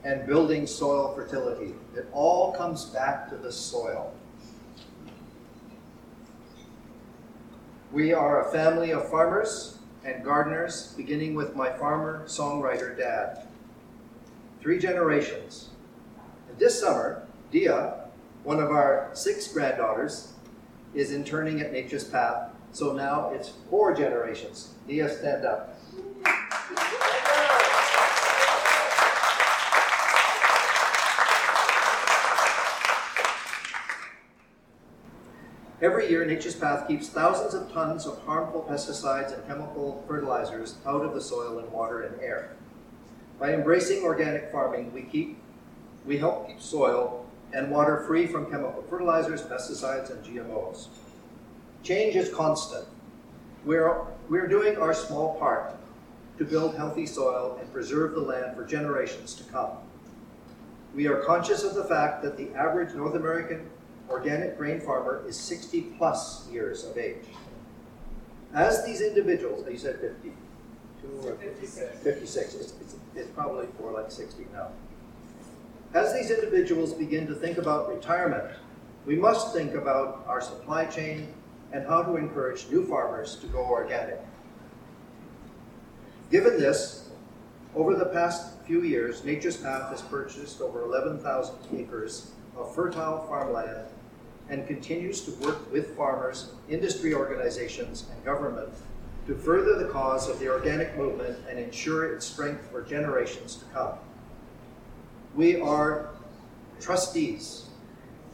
and 0.03 0.25
building 0.25 0.65
soil 0.65 1.13
fertility. 1.13 1.73
It 1.95 2.07
all 2.11 2.53
comes 2.53 2.85
back 2.85 3.29
to 3.29 3.35
the 3.37 3.51
soil. 3.51 4.13
We 7.91 8.13
are 8.13 8.47
a 8.47 8.51
family 8.51 8.91
of 8.91 9.09
farmers 9.09 9.77
and 10.03 10.23
gardeners, 10.23 10.93
beginning 10.97 11.33
with 11.33 11.55
my 11.55 11.71
farmer 11.71 12.23
songwriter 12.27 12.97
dad. 12.97 13.47
Three 14.61 14.79
generations. 14.79 15.69
And 16.49 16.57
this 16.59 16.79
summer, 16.79 17.27
Dia, 17.51 18.05
one 18.43 18.59
of 18.59 18.69
our 18.69 19.09
six 19.13 19.47
granddaughters, 19.47 20.33
is 20.95 21.11
interning 21.11 21.59
at 21.59 21.73
Nature's 21.73 22.05
Path, 22.05 22.51
so 22.71 22.93
now 22.93 23.29
it's 23.33 23.49
four 23.69 23.93
generations. 23.93 24.73
Dia, 24.87 25.09
stand 25.09 25.45
up. 25.45 25.77
Every 35.81 36.09
year, 36.09 36.25
Nature's 36.25 36.55
Path 36.55 36.87
keeps 36.87 37.09
thousands 37.09 37.53
of 37.53 37.71
tons 37.71 38.07
of 38.07 38.19
harmful 38.21 38.65
pesticides 38.67 39.33
and 39.33 39.45
chemical 39.45 40.03
fertilizers 40.07 40.75
out 40.85 41.03
of 41.03 41.13
the 41.13 41.21
soil 41.21 41.59
and 41.59 41.69
water 41.71 42.03
and 42.03 42.19
air. 42.21 42.55
By 43.37 43.53
embracing 43.53 44.03
organic 44.03 44.51
farming, 44.51 44.93
we 44.93 45.03
keep 45.03 45.37
we 46.05 46.17
help 46.17 46.47
keep 46.47 46.61
soil 46.61 47.24
and 47.55 47.71
water 47.71 48.03
free 48.05 48.27
from 48.27 48.51
chemical 48.51 48.83
fertilizers, 48.89 49.41
pesticides, 49.41 50.11
and 50.11 50.23
GMOs. 50.23 50.87
Change 51.83 52.15
is 52.17 52.31
constant. 52.33 52.85
We're, 53.63 54.01
we're 54.29 54.47
doing 54.47 54.77
our 54.77 54.93
small 54.93 55.39
part 55.39 55.73
to 56.37 56.43
build 56.43 56.75
healthy 56.75 57.05
soil 57.05 57.57
and 57.59 57.71
preserve 57.71 58.13
the 58.13 58.19
land 58.19 58.57
for 58.57 58.65
generations 58.65 59.33
to 59.35 59.43
come. 59.45 59.71
We 60.93 61.07
are 61.07 61.21
conscious 61.21 61.63
of 61.63 61.75
the 61.75 61.85
fact 61.85 62.21
that 62.23 62.35
the 62.37 62.53
average 62.55 62.93
North 62.93 63.15
American 63.15 63.69
organic 64.09 64.57
grain 64.57 64.81
farmer 64.81 65.23
is 65.25 65.37
60 65.37 65.81
plus 65.97 66.49
years 66.51 66.83
of 66.83 66.97
age. 66.97 67.23
As 68.53 68.85
these 68.85 69.01
individuals, 69.01 69.65
you 69.69 69.77
said 69.77 69.99
52 69.99 71.27
or 71.27 71.35
56, 71.35 71.99
56 71.99 72.53
it's, 72.55 72.73
it's, 72.81 72.95
it's 73.15 73.29
probably 73.29 73.67
more 73.79 73.91
like 73.91 74.11
60 74.11 74.45
now. 74.53 74.69
As 75.95 76.13
these 76.13 76.29
individuals 76.29 76.93
begin 76.93 77.25
to 77.27 77.33
think 77.33 77.57
about 77.57 77.87
retirement, 77.87 78.51
we 79.05 79.15
must 79.15 79.53
think 79.53 79.75
about 79.75 80.25
our 80.27 80.41
supply 80.41 80.83
chain 80.83 81.33
and 81.71 81.87
how 81.87 82.03
to 82.03 82.17
encourage 82.17 82.67
new 82.69 82.85
farmers 82.85 83.37
to 83.37 83.47
go 83.47 83.63
organic. 83.63 84.19
Given 86.29 86.59
this, 86.59 87.11
over 87.73 87.95
the 87.95 88.07
past 88.07 88.59
few 88.65 88.81
years, 88.81 89.23
Nature's 89.23 89.55
Path 89.55 89.89
has 89.89 90.01
purchased 90.01 90.59
over 90.59 90.83
11,000 90.83 91.55
acres 91.77 92.31
of 92.57 92.75
fertile 92.75 93.25
farmland 93.29 93.87
and 94.49 94.67
continues 94.67 95.21
to 95.21 95.31
work 95.45 95.71
with 95.71 95.95
farmers, 95.95 96.51
industry 96.67 97.13
organizations, 97.13 98.09
and 98.11 98.25
government 98.25 98.73
to 99.27 99.33
further 99.33 99.81
the 99.81 99.89
cause 99.93 100.27
of 100.27 100.39
the 100.39 100.49
organic 100.49 100.97
movement 100.97 101.39
and 101.49 101.57
ensure 101.57 102.13
its 102.13 102.25
strength 102.25 102.69
for 102.69 102.81
generations 102.81 103.55
to 103.55 103.65
come. 103.73 103.97
We 105.35 105.59
are 105.59 106.11
trustees 106.79 107.65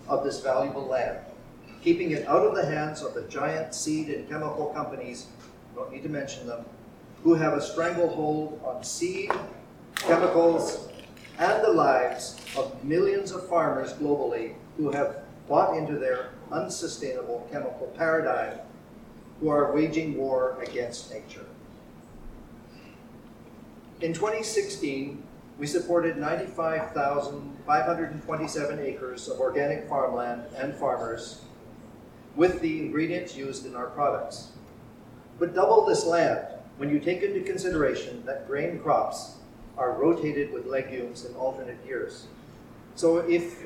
of 0.08 0.24
this 0.24 0.40
valuable 0.42 0.86
land, 0.86 1.18
keeping 1.84 2.12
it 2.12 2.28
out 2.28 2.46
of 2.46 2.54
the 2.54 2.64
hands 2.64 3.02
of 3.02 3.16
the 3.16 3.24
giant 3.24 3.74
seed 3.74 4.10
and 4.10 4.30
chemical 4.30 4.68
companies, 4.68 5.26
don't 5.74 5.92
need 5.92 6.04
to 6.04 6.10
mention 6.10 6.46
them, 6.46 6.64
who 7.24 7.34
have 7.34 7.54
a 7.54 7.62
stranglehold 7.62 8.62
on 8.64 8.84
seed, 8.84 9.32
chemicals, 9.96 10.90
and 11.40 11.64
the 11.64 11.72
lives 11.72 12.38
of 12.56 12.84
millions 12.84 13.32
of 13.32 13.48
farmers 13.50 13.94
globally 13.94 14.54
who 14.78 14.92
have 14.92 15.24
bought 15.48 15.76
into 15.76 15.98
their 15.98 16.30
unsustainable 16.52 17.48
chemical 17.52 17.88
paradigm, 17.98 18.60
who 19.40 19.50
are 19.50 19.74
waging 19.74 20.16
war 20.18 20.56
against 20.62 21.12
nature. 21.12 21.48
In 24.02 24.14
2016, 24.14 25.24
we 25.62 25.68
supported 25.68 26.18
95,527 26.18 28.80
acres 28.80 29.30
of 29.30 29.40
organic 29.40 29.88
farmland 29.88 30.42
and 30.58 30.74
farmers 30.74 31.42
with 32.36 32.60
the 32.62 32.80
ingredients 32.80 33.36
used 33.36 33.68
in 33.68 33.76
our 33.76 33.92
products. 33.92 34.54
But 35.38 35.54
double 35.54 35.86
this 35.86 36.04
land 36.04 36.48
when 36.78 36.90
you 36.90 37.00
take 37.00 37.22
into 37.22 37.42
consideration 37.42 38.26
that 38.26 38.48
grain 38.48 38.80
crops 38.80 39.36
are 39.78 39.94
rotated 39.94 40.52
with 40.52 40.66
legumes 40.66 41.26
in 41.26 41.36
alternate 41.36 41.78
years. 41.86 42.26
So 42.96 43.18
if 43.18 43.62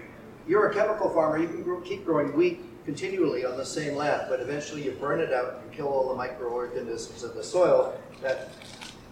you're 0.45 0.69
a 0.69 0.73
chemical 0.73 1.09
farmer, 1.09 1.37
you 1.37 1.47
can 1.47 1.63
grow, 1.63 1.79
keep 1.79 2.03
growing 2.03 2.35
wheat 2.35 2.59
continually 2.83 3.45
on 3.45 3.55
the 3.55 3.65
same 3.65 3.95
land, 3.95 4.25
but 4.27 4.41
eventually 4.41 4.83
you 4.83 4.91
burn 4.91 5.21
it 5.21 5.31
out 5.31 5.61
and 5.63 5.71
kill 5.71 5.87
all 5.87 6.09
the 6.09 6.15
microorganisms 6.15 7.23
in 7.23 7.33
the 7.37 7.43
soil 7.43 7.97
that 8.21 8.49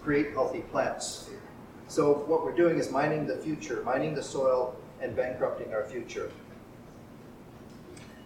create 0.04 0.34
healthy 0.34 0.64
plants. 0.64 1.30
So 1.94 2.24
what 2.26 2.44
we're 2.44 2.56
doing 2.56 2.80
is 2.80 2.90
mining 2.90 3.28
the 3.28 3.38
future, 3.38 3.84
mining 3.86 4.16
the 4.16 4.24
soil 4.24 4.76
and 5.00 5.16
bankrupting 5.16 5.72
our 5.76 5.86
future. 5.86 6.32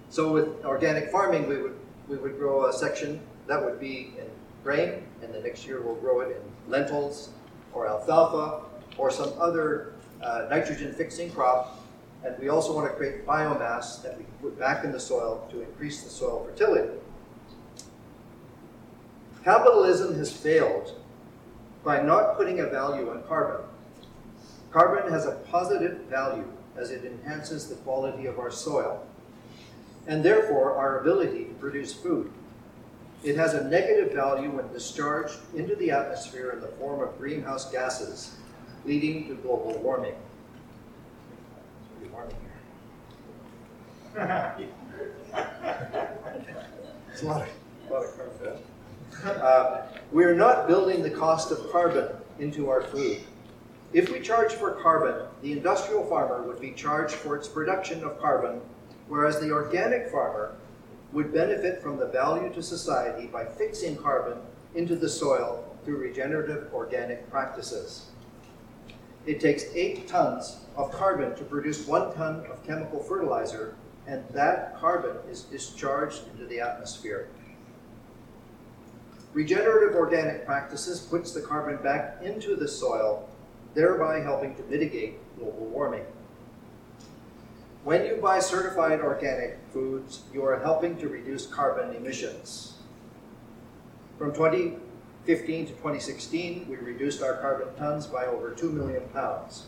So 0.09 0.31
with 0.31 0.63
organic 0.63 1.11
farming, 1.11 1.49
we 1.49 1.57
would, 1.61 1.77
we 2.07 2.15
would 2.15 2.37
grow 2.37 2.67
a 2.67 2.71
section 2.71 3.19
that 3.45 3.61
would 3.61 3.77
be 3.77 4.13
in 4.17 4.25
grain, 4.63 5.03
and 5.21 5.33
the 5.33 5.41
next 5.41 5.67
year 5.67 5.81
we'll 5.81 5.95
grow 5.95 6.21
it 6.21 6.37
in 6.37 6.71
lentils 6.71 7.31
or 7.73 7.89
alfalfa 7.89 8.61
or 8.97 9.11
some 9.11 9.33
other 9.37 9.95
uh, 10.23 10.47
nitrogen 10.49 10.93
fixing 10.93 11.29
crop 11.29 11.83
And 12.23 12.39
we 12.39 12.47
also 12.47 12.73
want 12.73 12.89
to 12.89 12.95
create 12.95 13.27
biomass 13.27 14.01
that 14.01 14.17
we 14.17 14.23
put 14.41 14.57
back 14.57 14.85
in 14.85 14.93
the 14.93 14.99
soil 14.99 15.45
to 15.51 15.61
increase 15.61 16.03
the 16.03 16.09
soil 16.09 16.41
fertility. 16.45 16.97
Capitalism 19.43 20.15
has 20.15 20.31
failed 20.31 20.97
by 21.83 22.01
not 22.01 22.37
putting 22.37 22.59
a 22.59 22.67
value 22.67 23.09
on 23.09 23.23
carbon. 23.23 23.65
Carbon 24.71 25.11
has 25.11 25.25
a 25.25 25.31
positive 25.49 25.99
value 26.09 26.51
as 26.75 26.91
it 26.91 27.05
enhances 27.05 27.67
the 27.67 27.75
quality 27.75 28.25
of 28.25 28.39
our 28.39 28.51
soil 28.51 29.05
and 30.07 30.23
therefore 30.23 30.75
our 30.75 30.99
ability 30.99 31.45
to 31.45 31.53
produce 31.55 31.93
food. 31.93 32.31
It 33.23 33.35
has 33.35 33.53
a 33.53 33.67
negative 33.67 34.13
value 34.13 34.49
when 34.51 34.71
discharged 34.71 35.37
into 35.55 35.75
the 35.75 35.91
atmosphere 35.91 36.51
in 36.51 36.61
the 36.61 36.67
form 36.67 37.01
of 37.01 37.17
greenhouse 37.17 37.71
gases, 37.71 38.37
leading 38.85 39.27
to 39.27 39.35
global 39.35 39.77
warming. 39.79 40.15
It's 47.11 47.21
a 47.21 47.25
lot 47.25 47.41
of, 47.41 47.49
a 47.89 47.93
lot 47.93 48.05
of 48.05 48.15
carbon. 48.15 48.61
Uh, 49.25 49.81
we're 50.11 50.35
not 50.35 50.67
building 50.67 51.01
the 51.01 51.09
cost 51.09 51.51
of 51.51 51.71
carbon 51.71 52.09
into 52.39 52.69
our 52.69 52.81
food. 52.81 53.19
If 53.93 54.11
we 54.11 54.19
charge 54.19 54.53
for 54.53 54.71
carbon, 54.71 55.27
the 55.41 55.53
industrial 55.53 56.05
farmer 56.05 56.43
would 56.43 56.61
be 56.61 56.71
charged 56.71 57.15
for 57.15 57.35
its 57.35 57.47
production 57.47 58.03
of 58.03 58.19
carbon, 58.19 58.61
whereas 59.07 59.39
the 59.39 59.51
organic 59.51 60.11
farmer 60.11 60.55
would 61.13 61.33
benefit 61.33 61.81
from 61.81 61.97
the 61.97 62.05
value 62.05 62.53
to 62.53 62.61
society 62.61 63.27
by 63.27 63.45
fixing 63.45 63.95
carbon 63.97 64.37
into 64.75 64.95
the 64.95 65.09
soil 65.09 65.63
through 65.83 65.97
regenerative 65.97 66.71
organic 66.73 67.29
practices. 67.31 68.07
It 69.25 69.39
takes 69.39 69.63
eight 69.73 70.07
tons 70.07 70.57
of 70.75 70.91
carbon 70.91 71.35
to 71.35 71.43
produce 71.43 71.87
one 71.87 72.13
ton 72.13 72.45
of 72.51 72.65
chemical 72.65 73.01
fertilizer, 73.01 73.75
and 74.05 74.23
that 74.29 74.77
carbon 74.79 75.17
is 75.29 75.41
discharged 75.43 76.27
into 76.31 76.45
the 76.45 76.59
atmosphere. 76.59 77.29
Regenerative 79.33 79.95
organic 79.95 80.45
practices 80.45 80.99
puts 80.99 81.31
the 81.31 81.41
carbon 81.41 81.77
back 81.83 82.17
into 82.23 82.55
the 82.55 82.67
soil, 82.67 83.27
thereby 83.73 84.19
helping 84.19 84.55
to 84.55 84.63
mitigate 84.63 85.19
global 85.37 85.65
warming. 85.65 86.05
When 87.83 88.05
you 88.05 88.15
buy 88.15 88.39
certified 88.39 88.99
organic 88.99 89.59
foods, 89.71 90.23
you 90.33 90.43
are 90.43 90.59
helping 90.59 90.97
to 90.97 91.07
reduce 91.07 91.45
carbon 91.45 91.95
emissions. 91.95 92.73
From 94.17 94.33
2015 94.33 95.67
to 95.67 95.71
2016, 95.73 96.67
we 96.67 96.75
reduced 96.77 97.21
our 97.21 97.35
carbon 97.35 97.67
tons 97.75 98.07
by 98.07 98.25
over 98.25 98.51
2 98.51 98.71
million 98.71 99.03
pounds. 99.13 99.67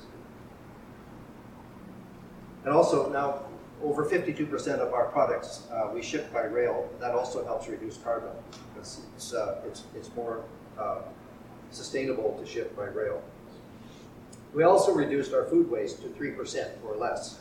And 2.65 2.73
also 2.73 3.09
now, 3.09 3.45
over 3.83 4.05
52% 4.05 4.79
of 4.79 4.93
our 4.93 5.05
products 5.05 5.63
uh, 5.71 5.89
we 5.93 6.01
ship 6.01 6.31
by 6.33 6.43
rail. 6.43 6.89
That 6.99 7.11
also 7.11 7.45
helps 7.45 7.67
reduce 7.67 7.97
carbon 7.97 8.31
because 8.73 9.01
it's, 9.15 9.33
uh, 9.33 9.61
it's, 9.65 9.83
it's 9.95 10.13
more 10.15 10.43
uh, 10.77 10.99
sustainable 11.71 12.37
to 12.39 12.45
ship 12.45 12.75
by 12.75 12.85
rail. 12.85 13.21
We 14.53 14.63
also 14.63 14.93
reduced 14.93 15.33
our 15.33 15.45
food 15.45 15.69
waste 15.69 16.01
to 16.01 16.09
3% 16.09 16.69
or 16.83 16.95
less. 16.95 17.39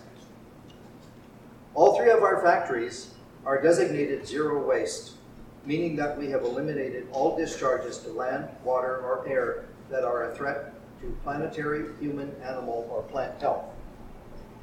All 1.74 1.96
three 1.96 2.10
of 2.10 2.22
our 2.22 2.42
factories 2.42 3.14
are 3.46 3.60
designated 3.60 4.26
zero 4.26 4.66
waste, 4.66 5.12
meaning 5.64 5.96
that 5.96 6.18
we 6.18 6.28
have 6.30 6.42
eliminated 6.42 7.06
all 7.12 7.36
discharges 7.36 7.98
to 8.00 8.10
land, 8.10 8.48
water, 8.64 8.98
or 8.98 9.26
air 9.28 9.66
that 9.90 10.04
are 10.04 10.30
a 10.30 10.34
threat 10.34 10.74
to 11.00 11.16
planetary, 11.22 11.86
human, 12.00 12.34
animal, 12.42 12.88
or 12.90 13.02
plant 13.02 13.40
health. 13.40 13.64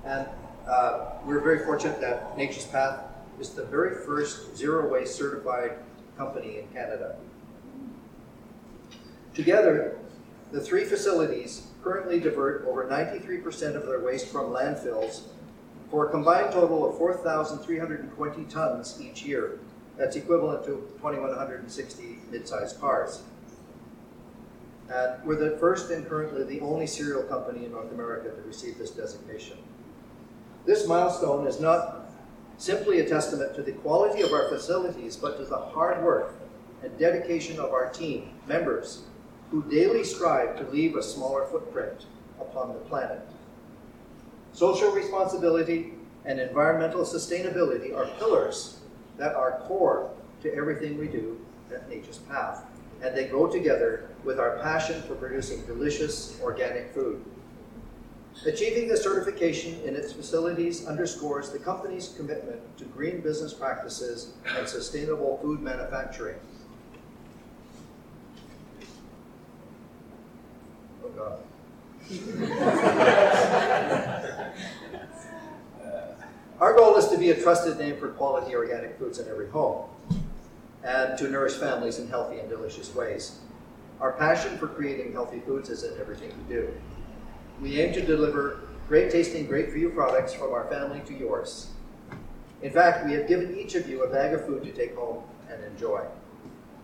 And 0.03 0.27
uh, 0.67 1.11
we're 1.25 1.39
very 1.39 1.59
fortunate 1.59 1.99
that 2.01 2.37
Nature's 2.37 2.65
Path 2.65 2.99
is 3.39 3.49
the 3.49 3.65
very 3.65 3.95
first 4.05 4.55
zero 4.55 4.91
waste 4.91 5.15
certified 5.15 5.73
company 6.17 6.59
in 6.59 6.67
Canada. 6.69 7.15
Together, 9.33 9.99
the 10.51 10.61
three 10.61 10.85
facilities 10.85 11.67
currently 11.83 12.19
divert 12.19 12.65
over 12.65 12.85
93% 12.85 13.75
of 13.75 13.85
their 13.85 13.99
waste 13.99 14.27
from 14.27 14.45
landfills 14.45 15.23
for 15.91 16.07
a 16.07 16.11
combined 16.11 16.51
total 16.51 16.89
of 16.89 16.97
4,320 16.97 18.43
tons 18.45 18.99
each 19.01 19.23
year. 19.23 19.59
That's 19.97 20.15
equivalent 20.15 20.65
to 20.65 20.87
2,160 21.01 22.19
mid-sized 22.31 22.79
cars. 22.79 23.23
And 24.89 25.23
we're 25.23 25.35
the 25.35 25.57
first 25.57 25.89
and 25.91 26.07
currently 26.07 26.43
the 26.43 26.61
only 26.61 26.87
cereal 26.87 27.23
company 27.23 27.65
in 27.65 27.71
North 27.71 27.91
America 27.91 28.29
to 28.29 28.41
receive 28.47 28.77
this 28.77 28.91
designation. 28.91 29.57
This 30.65 30.87
milestone 30.87 31.45
is 31.45 31.59
not 31.59 32.09
simply 32.57 32.99
a 32.99 33.07
testament 33.07 33.53
to 33.55 33.61
the 33.61 33.73
quality 33.73 34.21
of 34.21 34.31
our 34.31 34.49
facilities, 34.49 35.15
but 35.15 35.37
to 35.37 35.45
the 35.45 35.57
hard 35.57 36.03
work 36.03 36.33
and 36.83 36.97
dedication 36.97 37.59
of 37.59 37.71
our 37.71 37.89
team 37.89 38.31
members 38.47 39.03
who 39.51 39.63
daily 39.63 40.03
strive 40.03 40.57
to 40.57 40.67
leave 40.71 40.95
a 40.95 41.03
smaller 41.03 41.45
footprint 41.45 42.05
upon 42.39 42.73
the 42.73 42.79
planet. 42.79 43.21
Social 44.53 44.91
responsibility 44.91 45.93
and 46.25 46.39
environmental 46.39 47.01
sustainability 47.01 47.95
are 47.95 48.07
pillars 48.17 48.79
that 49.17 49.35
are 49.35 49.59
core 49.67 50.09
to 50.41 50.53
everything 50.55 50.97
we 50.97 51.07
do 51.07 51.39
at 51.73 51.87
Nature's 51.89 52.17
Path, 52.17 52.63
and 53.03 53.15
they 53.15 53.25
go 53.25 53.47
together 53.47 54.09
with 54.23 54.39
our 54.39 54.57
passion 54.59 55.01
for 55.03 55.15
producing 55.15 55.63
delicious 55.65 56.39
organic 56.41 56.91
food. 56.93 57.23
Achieving 58.43 58.87
the 58.87 58.97
certification 58.97 59.79
in 59.85 59.95
its 59.95 60.11
facilities 60.11 60.85
underscores 60.85 61.51
the 61.51 61.57
company's 61.57 62.13
commitment 62.15 62.59
to 62.77 62.83
green 62.85 63.21
business 63.21 63.53
practices 63.53 64.33
and 64.57 64.67
sustainable 64.67 65.39
food 65.41 65.61
manufacturing. 65.61 66.35
Oh 71.03 71.09
God. 71.09 71.39
Our 76.59 76.73
goal 76.73 76.95
is 76.97 77.07
to 77.07 77.17
be 77.17 77.31
a 77.31 77.41
trusted 77.41 77.79
name 77.79 77.97
for 77.97 78.09
quality 78.09 78.55
organic 78.55 78.99
foods 78.99 79.19
in 79.19 79.27
every 79.27 79.49
home 79.49 79.89
and 80.83 81.17
to 81.17 81.29
nourish 81.29 81.53
families 81.53 81.97
in 81.97 82.07
healthy 82.07 82.39
and 82.39 82.47
delicious 82.47 82.93
ways. 82.93 83.39
Our 83.99 84.11
passion 84.11 84.55
for 84.57 84.67
creating 84.67 85.13
healthy 85.13 85.39
foods 85.39 85.69
is 85.69 85.83
in 85.83 85.99
everything 85.99 86.31
we 86.47 86.53
do. 86.53 86.71
We 87.61 87.79
aim 87.79 87.93
to 87.93 88.01
deliver 88.01 88.61
great 88.87 89.09
tasting, 89.11 89.45
great 89.45 89.71
for 89.71 89.77
you 89.77 89.89
products 89.89 90.33
from 90.33 90.51
our 90.51 90.67
family 90.67 91.01
to 91.07 91.13
yours. 91.13 91.67
In 92.61 92.71
fact, 92.71 93.05
we 93.05 93.13
have 93.13 93.27
given 93.27 93.57
each 93.57 93.75
of 93.75 93.89
you 93.89 94.03
a 94.03 94.09
bag 94.09 94.33
of 94.33 94.45
food 94.45 94.63
to 94.63 94.71
take 94.71 94.95
home 94.95 95.23
and 95.49 95.63
enjoy. 95.63 96.05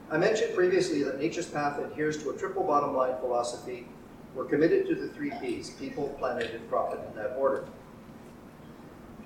I 0.10 0.18
mentioned 0.18 0.56
previously 0.56 1.04
that 1.04 1.20
Nature's 1.20 1.48
Path 1.48 1.80
adheres 1.80 2.22
to 2.24 2.30
a 2.30 2.38
triple 2.38 2.64
bottom 2.64 2.96
line 2.96 3.16
philosophy. 3.20 3.88
We're 4.36 4.46
committed 4.46 4.88
to 4.88 4.96
the 4.96 5.10
three 5.10 5.32
P's 5.42 5.72
people, 5.72 6.10
planet, 6.20 6.54
and 6.54 6.68
profit 6.70 7.00
in 7.08 7.16
that 7.16 7.36
order. 7.38 7.66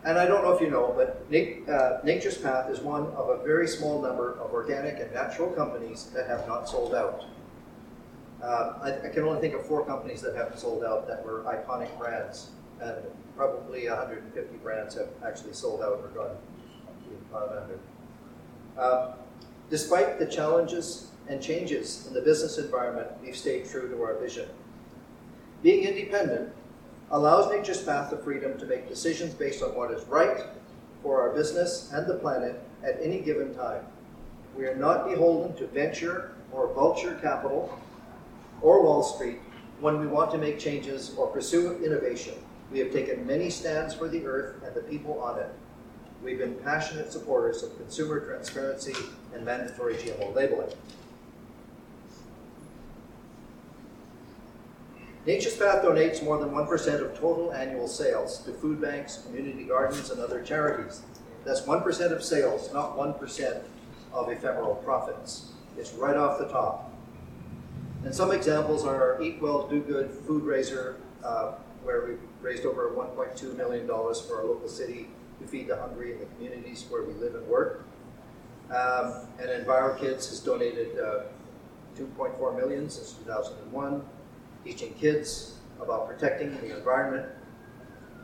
And 0.03 0.17
I 0.19 0.25
don't 0.25 0.43
know 0.43 0.53
if 0.53 0.61
you 0.61 0.69
know, 0.69 0.93
but 0.95 1.25
uh, 1.71 1.99
Nature's 2.03 2.37
Path 2.37 2.69
is 2.69 2.79
one 2.79 3.07
of 3.07 3.29
a 3.29 3.43
very 3.43 3.67
small 3.67 4.01
number 4.01 4.33
of 4.33 4.51
organic 4.51 4.99
and 4.99 5.11
natural 5.11 5.49
companies 5.49 6.11
that 6.13 6.27
have 6.27 6.47
not 6.47 6.69
sold 6.69 6.93
out. 6.93 7.25
Uh, 8.45 8.73
I, 8.83 9.07
I, 9.07 9.09
can 9.09 9.23
only 9.23 9.41
think 9.41 9.55
of 9.55 9.65
four 9.65 9.83
companies 9.85 10.21
that 10.21 10.35
have 10.35 10.57
sold 10.59 10.83
out 10.83 11.07
that 11.07 11.25
were 11.25 11.41
iconic 11.47 11.97
brands, 11.97 12.49
and 12.79 12.95
probably 13.35 13.89
150 13.89 14.57
brands 14.57 14.93
have 14.93 15.09
actually 15.25 15.53
sold 15.53 15.81
out 15.81 15.99
or 16.03 16.09
gone 16.09 16.37
500. 17.31 17.79
Uh, 18.77 19.13
despite 19.71 20.19
the 20.19 20.27
challenges 20.27 21.07
and 21.27 21.41
changes 21.41 22.05
in 22.05 22.13
the 22.13 22.21
business 22.21 22.59
environment, 22.59 23.07
we've 23.23 23.35
stayed 23.35 23.67
true 23.67 23.89
to 23.89 24.03
our 24.03 24.15
vision. 24.19 24.47
Being 25.63 25.85
independent 25.85 26.53
allows 27.09 27.51
Nature's 27.51 27.81
Path 27.81 28.11
the 28.11 28.17
freedom 28.17 28.59
to 28.59 28.65
make 28.67 28.87
decisions 28.87 29.33
based 29.33 29.63
on 29.63 29.69
what 29.75 29.89
is 29.89 30.05
right 30.05 30.43
for 31.01 31.19
our 31.19 31.33
business 31.33 31.91
and 31.93 32.05
the 32.05 32.15
planet 32.15 32.61
at 32.83 32.99
any 33.01 33.21
given 33.21 33.55
time. 33.55 33.83
We 34.55 34.65
are 34.65 34.75
not 34.75 35.09
beholden 35.09 35.55
to 35.57 35.65
venture 35.65 36.35
or 36.51 36.71
vulture 36.73 37.17
capital 37.23 37.79
or 38.61 38.83
Wall 38.83 39.03
Street 39.03 39.39
when 39.79 39.99
we 39.99 40.07
want 40.07 40.31
to 40.31 40.37
make 40.37 40.59
changes 40.59 41.13
or 41.17 41.27
pursue 41.27 41.83
innovation. 41.83 42.35
We 42.71 42.79
have 42.79 42.91
taken 42.91 43.25
many 43.27 43.49
stands 43.49 43.93
for 43.93 44.07
the 44.07 44.25
earth 44.25 44.63
and 44.63 44.73
the 44.75 44.81
people 44.81 45.19
on 45.21 45.39
it. 45.39 45.53
We've 46.23 46.39
been 46.39 46.55
passionate 46.55 47.11
supporters 47.11 47.61
of 47.61 47.77
consumer 47.77 48.19
transparency 48.19 48.95
and 49.33 49.45
mandatory 49.45 49.95
GMO 49.95 50.33
labeling. 50.33 50.71
Nature's 55.25 55.55
Path 55.55 55.83
donates 55.83 56.23
more 56.23 56.37
than 56.37 56.49
1% 56.49 57.01
of 57.01 57.19
total 57.19 57.51
annual 57.51 57.87
sales 57.87 58.39
to 58.39 58.51
food 58.51 58.79
banks, 58.79 59.23
community 59.25 59.63
gardens, 59.63 60.11
and 60.11 60.21
other 60.21 60.41
charities. 60.43 61.01
That's 61.43 61.61
1% 61.61 62.11
of 62.11 62.23
sales, 62.23 62.71
not 62.73 62.95
1% 62.95 63.61
of 64.13 64.29
ephemeral 64.29 64.75
profits. 64.75 65.51
It's 65.77 65.93
right 65.93 66.15
off 66.15 66.37
the 66.37 66.47
top. 66.47 66.94
And 68.05 68.13
some 68.13 68.31
examples 68.31 68.85
are 68.85 69.19
Eat 69.19 69.41
Well, 69.41 69.67
Do 69.67 69.81
Good, 69.81 70.11
Food 70.11 70.43
Raiser, 70.43 70.97
uh, 71.23 71.53
where 71.83 72.05
we've 72.05 72.19
raised 72.39 72.63
over 72.63 72.91
$1.2 72.91 73.57
million 73.57 73.87
for 73.87 74.37
our 74.37 74.45
local 74.45 74.69
city 74.69 75.07
to 75.41 75.47
feed 75.47 75.67
the 75.67 75.75
hungry 75.75 76.13
in 76.13 76.19
the 76.19 76.25
communities 76.25 76.85
where 76.89 77.01
we 77.01 77.13
live 77.13 77.33
and 77.33 77.47
work. 77.47 77.83
Um, 78.69 79.27
and 79.39 79.49
EnviroKids 79.49 80.29
has 80.29 80.39
donated 80.39 80.99
uh, 80.99 81.23
2.4 81.97 82.55
million 82.55 82.91
since 82.91 83.13
2001, 83.13 84.03
teaching 84.63 84.93
kids 84.93 85.55
about 85.81 86.07
protecting 86.07 86.55
the 86.61 86.77
environment, 86.77 87.27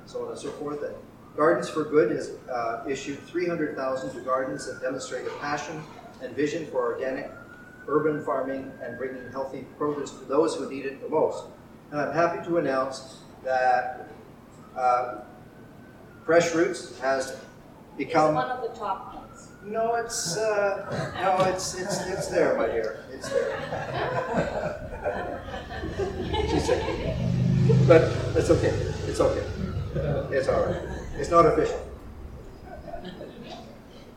so 0.06 0.24
on 0.24 0.30
and 0.30 0.38
so 0.38 0.52
forth. 0.52 0.84
And 0.84 0.94
Gardens 1.36 1.70
for 1.70 1.86
Good 1.86 2.12
has 2.12 2.34
uh, 2.52 2.84
issued 2.88 3.18
300,000 3.24 4.14
to 4.14 4.22
gardens 4.22 4.68
that 4.68 4.80
demonstrate 4.80 5.26
a 5.26 5.32
passion 5.40 5.82
and 6.22 6.36
vision 6.36 6.68
for 6.68 6.94
organic 6.94 7.32
urban 7.88 8.24
farming 8.24 8.72
and 8.84 8.98
bringing 8.98 9.30
healthy 9.32 9.66
produce 9.78 10.12
to 10.12 10.26
those 10.26 10.56
who 10.56 10.70
need 10.70 10.86
it 10.86 11.02
the 11.02 11.10
most. 11.10 11.46
And 11.92 12.00
I'm 12.00 12.14
happy 12.14 12.44
to 12.48 12.58
announce 12.58 13.20
that 13.44 14.08
uh, 14.78 15.16
Fresh 16.26 16.54
Roots 16.54 16.98
has 17.00 17.38
become 17.98 18.36
It's 18.38 18.46
one 18.48 18.50
of 18.52 18.62
the 18.62 18.78
top 18.80 19.16
ones. 19.16 19.50
no, 19.66 19.96
it's 19.96 20.38
uh, 20.38 21.14
no, 21.22 21.46
it's 21.46 21.74
it's 21.78 22.02
it's 22.08 22.28
there, 22.28 22.56
my 22.58 22.68
dear. 22.68 23.04
It's 23.12 23.30
there. 23.30 23.58
She 26.50 26.60
said, 26.60 27.18
but 27.88 28.02
it's 28.36 28.50
okay. 28.50 28.70
It's 29.08 29.20
okay. 29.20 29.46
It's 30.32 30.48
all 30.48 30.64
right. 30.66 30.82
It's 31.18 31.30
not 31.30 31.46
official. 31.46 31.80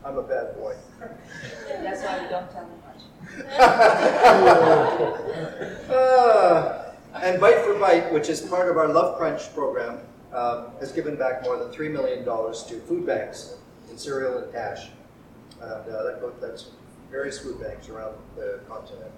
I'm 0.05 0.19
a 0.19 0.23
bad 0.23 0.55
boy. 0.57 0.77
That's 1.83 2.03
why 2.03 2.23
we 2.23 2.29
don't 2.29 2.51
tell 2.53 2.63
them 2.63 2.71
much. 2.71 2.74
Uh, 5.87 6.93
and 7.23 7.41
Bite 7.41 7.65
for 7.65 7.79
Bite, 7.79 8.13
which 8.13 8.29
is 8.29 8.41
part 8.41 8.69
of 8.69 8.77
our 8.77 8.89
Love 8.89 9.17
Crunch 9.17 9.55
program, 9.55 9.99
um, 10.33 10.67
has 10.81 10.93
given 10.93 11.17
back 11.17 11.43
more 11.45 11.57
than 11.57 11.69
$3 11.69 11.93
million 11.93 12.25
to 12.25 12.81
food 12.87 13.07
banks 13.07 13.57
in 13.91 13.97
cereal 13.97 14.39
and 14.39 14.53
cash. 14.53 14.89
And 15.61 15.71
uh, 15.71 16.03
that 16.03 16.41
that's 16.41 16.71
various 17.11 17.39
food 17.39 17.61
banks 17.61 17.89
around 17.89 18.17
the 18.37 18.61
continent. 18.69 19.11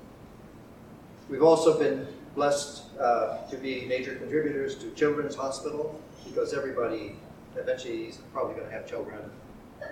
We've 1.29 1.43
also 1.43 1.79
been 1.79 2.07
blessed 2.35 2.85
uh, 3.01 3.39
to 3.49 3.57
be 3.57 3.87
major 3.87 4.15
contributors 4.15 4.77
to 4.77 4.91
Children's 4.91 5.35
Hospital 5.35 6.01
because 6.25 6.53
everybody 6.53 7.17
eventually 7.57 8.05
is 8.05 8.19
probably 8.33 8.55
going 8.55 8.67
to 8.67 8.73
have 8.73 8.87
children 8.87 9.19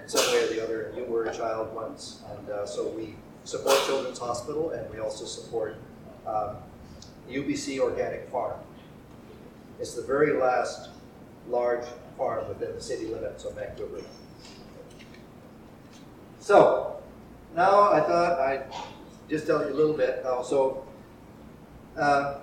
in 0.03 0.09
some 0.09 0.33
way 0.33 0.45
or 0.45 0.47
the 0.49 0.63
other. 0.63 0.93
You 0.97 1.05
were 1.05 1.25
a 1.25 1.35
child 1.35 1.75
once, 1.75 2.23
and 2.37 2.51
uh, 2.51 2.67
so 2.67 2.89
we 2.89 3.15
support 3.44 3.76
Children's 3.87 4.18
Hospital 4.18 4.70
and 4.70 4.90
we 4.90 4.98
also 4.98 5.24
support 5.24 5.76
um, 6.26 6.57
UBC 7.28 7.78
Organic 7.78 8.28
Farm. 8.30 8.59
It's 9.78 9.94
the 9.94 10.02
very 10.02 10.38
last 10.38 10.88
large 11.48 11.85
farm 12.16 12.48
within 12.48 12.74
the 12.74 12.80
city 12.80 13.07
limits 13.07 13.44
of 13.44 13.54
Vancouver. 13.54 14.02
So, 16.40 17.02
now 17.54 17.92
I 17.92 18.00
thought 18.00 18.38
I'd 18.40 18.64
just 19.28 19.46
tell 19.46 19.66
you 19.66 19.72
a 19.72 19.76
little 19.76 19.96
bit. 19.96 20.24
Uh, 20.24 20.42
so, 20.42 20.87
uh, 21.98 22.38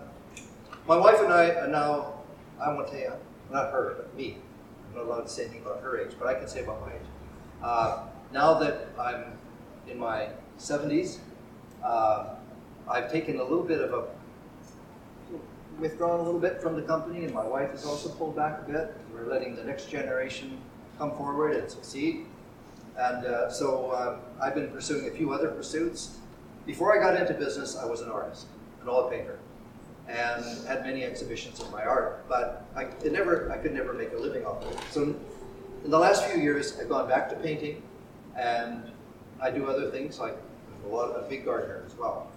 my 0.87 0.97
wife 0.97 1.19
and 1.19 1.31
I 1.31 1.49
are 1.51 1.67
now, 1.67 2.13
I 2.59 2.73
want 2.73 2.87
to 2.87 2.93
tell 2.93 3.01
you, 3.01 3.13
not 3.51 3.71
her, 3.71 3.95
but 3.97 4.15
me. 4.15 4.37
I'm 4.89 4.95
not 4.97 5.05
allowed 5.05 5.21
to 5.21 5.29
say 5.29 5.43
anything 5.43 5.61
about 5.61 5.81
her 5.81 5.99
age, 5.99 6.13
but 6.19 6.27
I 6.27 6.33
can 6.35 6.47
say 6.47 6.63
about 6.63 6.81
my 6.81 6.93
age. 6.93 7.01
Uh, 7.61 8.03
now 8.33 8.55
that 8.55 8.89
I'm 8.99 9.25
in 9.87 9.99
my 9.99 10.29
70s, 10.61 11.17
uh, 11.83 12.35
I've 12.87 13.11
taken 13.11 13.39
a 13.39 13.43
little 13.43 13.63
bit 13.63 13.81
of 13.81 13.93
a 13.93 14.05
withdrawn 15.79 16.19
a 16.19 16.23
little 16.23 16.39
bit 16.39 16.61
from 16.61 16.75
the 16.75 16.81
company, 16.83 17.25
and 17.25 17.33
my 17.33 17.45
wife 17.45 17.71
has 17.71 17.85
also 17.85 18.09
pulled 18.09 18.35
back 18.35 18.59
a 18.59 18.71
bit. 18.71 18.93
We're 19.13 19.25
letting 19.25 19.55
the 19.55 19.63
next 19.63 19.89
generation 19.89 20.59
come 20.97 21.11
forward 21.17 21.55
and 21.55 21.69
succeed. 21.69 22.25
And 22.95 23.25
uh, 23.25 23.49
so 23.49 23.91
uh, 23.91 24.17
I've 24.41 24.53
been 24.53 24.69
pursuing 24.69 25.07
a 25.07 25.11
few 25.11 25.33
other 25.33 25.49
pursuits. 25.49 26.19
Before 26.67 26.95
I 26.95 27.01
got 27.01 27.19
into 27.19 27.33
business, 27.33 27.75
I 27.75 27.85
was 27.85 28.01
an 28.01 28.11
artist, 28.11 28.45
an 28.81 28.89
oil 28.89 29.09
painter, 29.09 29.39
and 30.07 30.45
had 30.67 30.83
many 30.83 31.03
exhibitions 31.03 31.59
of 31.59 31.71
my 31.71 31.83
art. 31.83 32.25
But 32.29 32.65
I 32.75 32.87
never, 33.09 33.51
I 33.51 33.57
could 33.57 33.73
never 33.73 33.93
make 33.93 34.11
a 34.13 34.17
living 34.17 34.45
off 34.45 34.63
of 34.63 34.71
it. 34.71 34.79
So 34.91 35.03
in 35.03 35.89
the 35.89 35.97
last 35.97 36.25
few 36.25 36.39
years, 36.39 36.77
I've 36.79 36.89
gone 36.89 37.09
back 37.09 37.29
to 37.29 37.35
painting, 37.37 37.81
and 38.35 38.83
I 39.41 39.49
do 39.49 39.67
other 39.67 39.89
things 39.89 40.19
like 40.19 40.37
a 40.85 40.87
lot 40.87 41.09
a 41.11 41.27
big 41.29 41.45
gardener 41.45 41.83
as 41.85 41.97
well. 41.97 42.31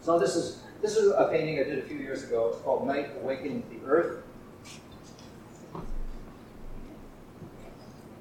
So 0.00 0.18
this 0.18 0.36
is 0.36 0.62
this 0.80 0.96
is 0.96 1.12
a 1.12 1.28
painting 1.30 1.58
I 1.58 1.64
did 1.64 1.78
a 1.78 1.82
few 1.82 1.98
years 1.98 2.22
ago. 2.22 2.50
It's 2.52 2.62
called 2.62 2.86
Night 2.86 3.10
Awakening 3.22 3.64
the 3.70 3.86
Earth. 3.86 4.22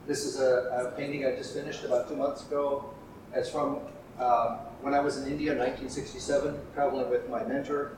This 0.07 0.25
is 0.25 0.39
a, 0.39 0.91
a 0.93 0.97
painting 0.97 1.25
I 1.25 1.35
just 1.35 1.53
finished 1.53 1.83
about 1.83 2.07
two 2.07 2.15
months 2.15 2.45
ago. 2.47 2.93
It's 3.33 3.49
from 3.49 3.79
um, 4.19 4.57
when 4.81 4.93
I 4.93 4.99
was 4.99 5.17
in 5.17 5.31
India 5.31 5.51
in 5.51 5.59
1967, 5.59 6.57
traveling 6.73 7.09
with 7.09 7.29
my 7.29 7.43
mentor. 7.43 7.97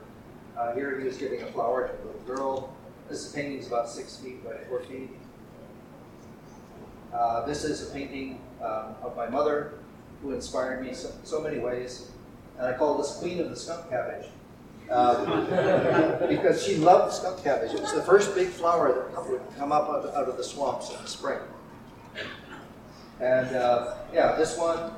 Uh, 0.58 0.74
here 0.74 0.98
he 0.98 1.06
was 1.06 1.16
giving 1.16 1.42
a 1.42 1.46
flower 1.46 1.88
to 1.88 1.94
a 1.94 2.00
little 2.04 2.20
girl. 2.22 2.76
This 3.08 3.32
painting 3.32 3.58
is 3.58 3.68
about 3.68 3.88
six 3.88 4.16
feet 4.16 4.44
by 4.44 4.56
four 4.68 4.82
feet. 4.82 5.10
Uh, 7.12 7.46
this 7.46 7.64
is 7.64 7.88
a 7.88 7.92
painting 7.92 8.40
um, 8.62 8.94
of 9.02 9.16
my 9.16 9.28
mother, 9.28 9.74
who 10.22 10.32
inspired 10.32 10.84
me 10.84 10.92
so, 10.92 11.10
so 11.24 11.40
many 11.40 11.58
ways, 11.58 12.10
and 12.58 12.66
I 12.66 12.72
call 12.76 12.98
this 12.98 13.16
Queen 13.16 13.40
of 13.40 13.50
the 13.50 13.56
Skunk 13.56 13.88
Cabbage. 13.90 14.26
Um, 14.90 15.46
because 16.28 16.64
she 16.64 16.74
loved 16.76 17.14
skunk 17.14 17.44
cabbage. 17.44 17.72
It 17.72 17.80
was 17.80 17.92
the 17.92 18.02
first 18.02 18.34
big 18.34 18.48
flower 18.48 19.08
that 19.14 19.30
would 19.30 19.40
come 19.56 19.70
up 19.70 19.88
out, 19.88 20.12
out 20.14 20.28
of 20.28 20.36
the 20.36 20.42
swamps 20.42 20.90
in 20.90 21.00
the 21.00 21.08
spring. 21.08 21.38
And 23.20 23.54
uh, 23.54 23.94
yeah, 24.12 24.34
this 24.34 24.58
one, 24.58 24.92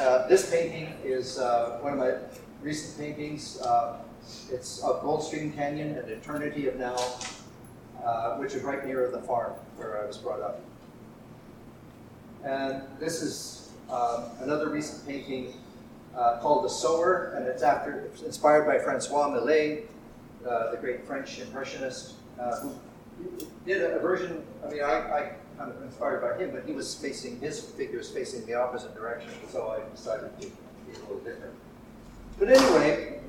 uh, 0.00 0.26
this 0.26 0.50
painting 0.50 0.94
is 1.04 1.38
uh, 1.38 1.78
one 1.80 1.92
of 1.92 1.98
my 2.00 2.14
recent 2.60 2.98
paintings. 2.98 3.60
Uh, 3.60 3.98
it's 4.50 4.82
of 4.82 5.02
Goldstream 5.02 5.54
Canyon, 5.54 5.96
an 5.96 6.08
eternity 6.08 6.66
of 6.66 6.76
now, 6.76 6.96
uh, 8.04 8.36
which 8.36 8.54
is 8.54 8.62
right 8.62 8.84
near 8.84 9.10
the 9.10 9.22
farm 9.22 9.52
where 9.76 10.02
I 10.02 10.06
was 10.06 10.18
brought 10.18 10.40
up. 10.40 10.60
And 12.42 12.82
this 12.98 13.22
is 13.22 13.59
um, 13.92 14.24
another 14.40 14.68
recent 14.68 15.06
painting 15.06 15.54
uh, 16.16 16.38
called 16.40 16.64
The 16.64 16.68
Sower, 16.68 17.34
and 17.36 17.46
it's 17.46 17.62
after 17.62 18.00
it's 18.00 18.22
inspired 18.22 18.66
by 18.66 18.78
Francois 18.78 19.28
Millet, 19.30 19.90
uh, 20.46 20.70
the 20.70 20.76
great 20.76 21.06
French 21.06 21.40
impressionist, 21.40 22.14
uh, 22.40 22.60
who 22.60 22.74
did 23.66 23.82
a, 23.82 23.96
a 23.96 23.98
version. 24.00 24.42
I 24.64 24.70
mean, 24.70 24.82
I, 24.82 24.88
I 24.88 25.32
kind 25.58 25.70
of 25.70 25.82
inspired 25.82 26.22
by 26.22 26.42
him, 26.42 26.52
but 26.52 26.64
he 26.64 26.72
was 26.72 26.94
facing 26.94 27.38
his 27.40 27.60
figures 27.60 28.08
facing 28.10 28.46
the 28.46 28.54
opposite 28.54 28.94
direction, 28.94 29.30
so 29.48 29.68
I 29.68 29.90
decided 29.94 30.30
to 30.40 30.46
be 30.46 30.52
a 30.94 31.00
little 31.00 31.18
different. 31.18 31.54
But 32.38 32.48
anyway, 32.48 33.20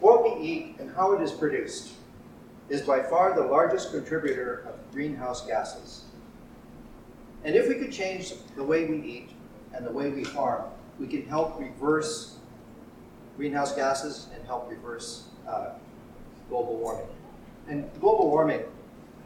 what 0.00 0.24
we 0.24 0.44
eat 0.44 0.76
and 0.80 0.90
how 0.94 1.12
it 1.12 1.22
is 1.22 1.30
produced 1.30 1.92
is 2.68 2.82
by 2.82 3.00
far 3.02 3.34
the 3.34 3.46
largest 3.46 3.92
contributor 3.92 4.66
of 4.68 4.92
greenhouse 4.92 5.46
gases. 5.46 6.05
And 7.46 7.54
if 7.54 7.68
we 7.68 7.76
could 7.76 7.92
change 7.92 8.32
the 8.56 8.64
way 8.64 8.86
we 8.86 9.00
eat 9.02 9.30
and 9.72 9.86
the 9.86 9.90
way 9.92 10.10
we 10.10 10.24
farm, 10.24 10.64
we 10.98 11.06
can 11.06 11.24
help 11.26 11.60
reverse 11.60 12.38
greenhouse 13.36 13.72
gases 13.72 14.26
and 14.34 14.44
help 14.46 14.68
reverse 14.68 15.28
uh, 15.46 15.70
global 16.48 16.76
warming. 16.76 17.06
And 17.68 17.88
global 18.00 18.28
warming, 18.28 18.62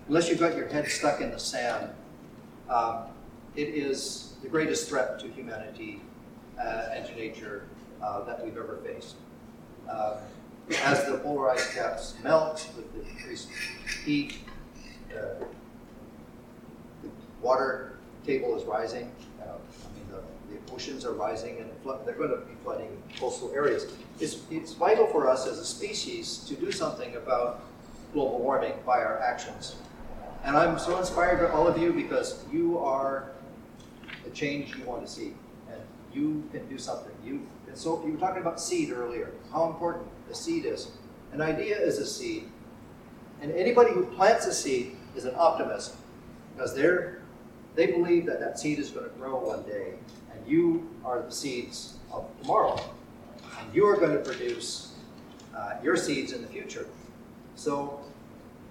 unless 0.06 0.28
you've 0.28 0.38
got 0.38 0.54
your 0.54 0.68
head 0.68 0.86
stuck 0.88 1.22
in 1.22 1.30
the 1.30 1.38
sand, 1.38 1.92
um, 2.68 3.04
it 3.56 3.68
is 3.68 4.34
the 4.42 4.48
greatest 4.48 4.86
threat 4.86 5.18
to 5.20 5.28
humanity 5.28 6.02
uh, 6.58 6.90
and 6.92 7.06
to 7.06 7.14
nature 7.14 7.68
uh, 8.02 8.22
that 8.24 8.44
we've 8.44 8.58
ever 8.58 8.80
faced. 8.84 9.14
Uh, 9.90 10.18
as 10.84 11.06
the 11.06 11.16
polar 11.18 11.48
ice 11.48 11.72
caps 11.72 12.16
melt 12.22 12.68
with 12.76 12.92
the 12.92 13.00
increased 13.10 13.48
heat, 14.04 14.40
uh, 15.16 15.42
water 17.40 17.94
table 18.26 18.56
is 18.56 18.64
rising. 18.64 19.10
Uh, 19.40 19.44
I 19.44 19.94
mean, 19.94 20.06
the, 20.10 20.54
the 20.54 20.72
oceans 20.72 21.04
are 21.04 21.12
rising 21.12 21.58
and 21.58 21.70
flood, 21.82 22.06
they're 22.06 22.14
going 22.14 22.30
to 22.30 22.38
be 22.38 22.54
flooding 22.62 23.02
coastal 23.18 23.52
areas. 23.54 23.86
It's, 24.18 24.38
it's 24.50 24.72
vital 24.72 25.06
for 25.06 25.28
us 25.28 25.46
as 25.46 25.58
a 25.58 25.64
species 25.64 26.38
to 26.48 26.54
do 26.54 26.70
something 26.70 27.16
about 27.16 27.62
global 28.12 28.38
warming 28.38 28.74
by 28.84 28.98
our 28.98 29.18
actions. 29.18 29.76
And 30.44 30.56
I'm 30.56 30.78
so 30.78 30.98
inspired 30.98 31.46
by 31.46 31.54
all 31.54 31.66
of 31.66 31.78
you 31.78 31.92
because 31.92 32.44
you 32.50 32.78
are 32.78 33.32
the 34.24 34.30
change 34.30 34.74
you 34.76 34.84
want 34.84 35.04
to 35.04 35.10
see. 35.10 35.34
And 35.70 35.80
you 36.12 36.42
can 36.50 36.66
do 36.68 36.78
something. 36.78 37.12
You 37.24 37.46
and 37.70 37.78
so 37.78 38.04
you 38.04 38.12
were 38.12 38.18
talking 38.18 38.42
about 38.42 38.60
seed 38.60 38.90
earlier, 38.90 39.30
how 39.52 39.66
important 39.66 40.08
a 40.28 40.34
seed 40.34 40.64
is. 40.64 40.90
An 41.32 41.40
idea 41.40 41.78
is 41.78 41.98
a 41.98 42.06
seed. 42.06 42.48
And 43.40 43.52
anybody 43.52 43.92
who 43.92 44.04
plants 44.06 44.46
a 44.46 44.52
seed 44.52 44.96
is 45.14 45.24
an 45.24 45.34
optimist 45.36 45.94
because 46.52 46.74
they're 46.74 47.19
they 47.80 47.86
believe 47.86 48.26
that 48.26 48.40
that 48.40 48.58
seed 48.58 48.78
is 48.78 48.90
going 48.90 49.08
to 49.08 49.16
grow 49.16 49.38
one 49.38 49.62
day, 49.62 49.94
and 50.34 50.46
you 50.46 50.86
are 51.02 51.22
the 51.22 51.32
seeds 51.32 51.94
of 52.12 52.26
tomorrow. 52.42 52.78
And 53.58 53.74
you 53.74 53.86
are 53.86 53.96
going 53.96 54.12
to 54.12 54.18
produce 54.18 54.92
uh, 55.56 55.76
your 55.82 55.96
seeds 55.96 56.32
in 56.32 56.42
the 56.42 56.48
future. 56.48 56.86
So 57.56 57.98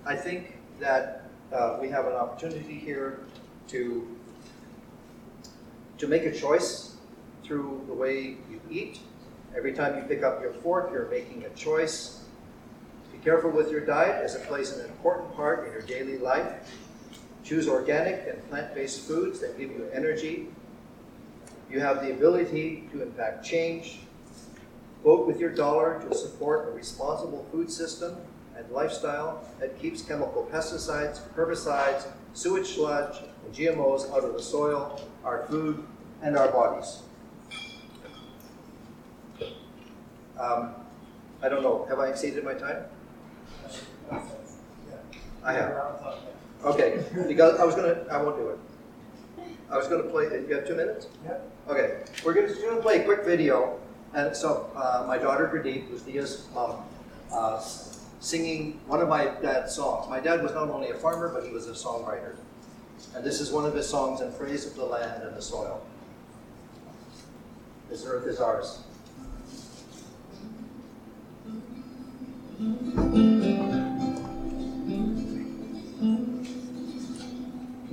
I 0.06 0.16
think 0.16 0.60
that 0.80 1.24
uh, 1.52 1.80
we 1.82 1.90
have 1.90 2.06
an 2.06 2.14
opportunity 2.14 2.76
here 2.76 3.22
to, 3.70 4.16
to 5.98 6.08
make 6.08 6.28
a 6.28 6.32
choice 6.32 6.96
through 7.44 7.86
the 7.88 7.94
way 7.96 8.38
you 8.52 8.62
eat. 8.70 9.00
Every 9.58 9.74
time 9.74 9.96
you 9.96 10.04
pick 10.04 10.22
up 10.22 10.40
your 10.40 10.54
fork, 10.54 10.92
you're 10.94 11.10
making 11.10 11.46
a 11.46 11.50
choice. 11.56 12.26
Be 13.12 13.18
careful 13.24 13.50
with 13.50 13.72
your 13.72 13.82
diet 13.82 14.24
as 14.24 14.36
it 14.36 14.44
plays 14.44 14.72
an 14.74 14.86
important 14.86 15.36
part 15.36 15.66
in 15.66 15.74
your 15.74 15.82
daily 15.82 16.20
life. 16.20 16.70
Choose 17.44 17.68
organic 17.68 18.28
and 18.28 18.50
plant-based 18.50 19.02
foods 19.02 19.40
that 19.40 19.58
give 19.58 19.72
you 19.72 19.90
energy. 19.94 20.48
You 21.70 21.80
have 21.80 22.02
the 22.02 22.12
ability 22.12 22.90
to 22.92 23.02
impact 23.02 23.46
change. 23.46 24.00
Vote 25.04 25.26
with 25.26 25.40
your 25.40 25.52
dollar 25.52 26.04
to 26.08 26.16
support 26.16 26.68
a 26.68 26.72
responsible 26.72 27.48
food 27.52 27.72
system 27.72 28.18
and 28.58 28.70
lifestyle 28.72 29.48
that 29.60 29.80
keeps 29.80 30.02
chemical 30.02 30.48
pesticides, 30.52 31.22
herbicides, 31.36 32.06
sewage 32.34 32.68
sludge, 32.76 33.18
and 33.46 33.56
GMOs 33.56 34.12
out 34.12 34.24
of 34.24 34.34
the 34.34 34.42
soil, 34.42 35.02
our 35.24 35.46
food, 35.48 35.84
and 36.22 36.38
our 36.38 36.52
bodies. 36.52 37.02
Um, 40.38 40.74
I 41.42 41.50
don't 41.50 41.64
know, 41.64 41.86
have 41.90 42.00
I 42.00 42.08
exceeded 42.08 42.44
my 42.44 42.54
time? 42.54 42.84
I 45.44 45.54
have. 45.54 46.20
Okay, 46.64 47.06
because 47.28 47.60
I 47.60 47.64
was 47.64 47.76
gonna, 47.76 48.06
I 48.12 48.22
won't 48.22 48.38
do 48.38 48.50
it. 48.50 48.60
I 49.70 49.78
was 49.78 49.88
gonna 49.88 50.04
play, 50.04 50.26
you 50.26 50.56
have 50.56 50.68
two 50.68 50.76
minutes? 50.76 51.08
Yeah. 51.24 51.38
Okay, 51.68 52.04
we're 52.26 52.34
gonna, 52.34 52.48
just 52.48 52.62
gonna 52.62 52.82
play 52.82 53.02
a 53.02 53.04
quick 53.06 53.24
video, 53.24 53.80
and 54.14 54.36
so, 54.36 54.70
uh, 54.76 55.06
my 55.08 55.18
daughter 55.18 55.48
Pradeep, 55.48 55.90
was 55.90 56.02
Dia's 56.02 56.48
mom, 56.54 56.84
uh, 57.32 57.62
singing 58.20 58.80
one 58.88 59.00
of 59.00 59.08
my 59.08 59.26
dad's 59.42 59.74
songs. 59.74 60.10
My 60.10 60.20
dad 60.20 60.44
was 60.44 60.54
not 60.54 60.70
only 60.70 60.90
a 60.90 60.96
farmer, 60.96 61.30
but 61.30 61.46
he 61.46 61.52
was 61.52 61.68
a 61.68 61.72
songwriter. 61.72 62.36
And 63.16 63.24
this 63.24 63.40
is 63.40 63.52
one 63.52 63.66
of 63.66 63.74
his 63.74 63.88
songs 63.88 64.22
in 64.22 64.32
praise 64.34 64.66
of 64.66 64.76
the 64.76 64.84
land 64.84 65.24
and 65.24 65.36
the 65.36 65.42
soil. 65.42 65.82
This 67.90 68.06
earth 68.06 68.28
is 68.28 68.40
ours. 68.40 68.84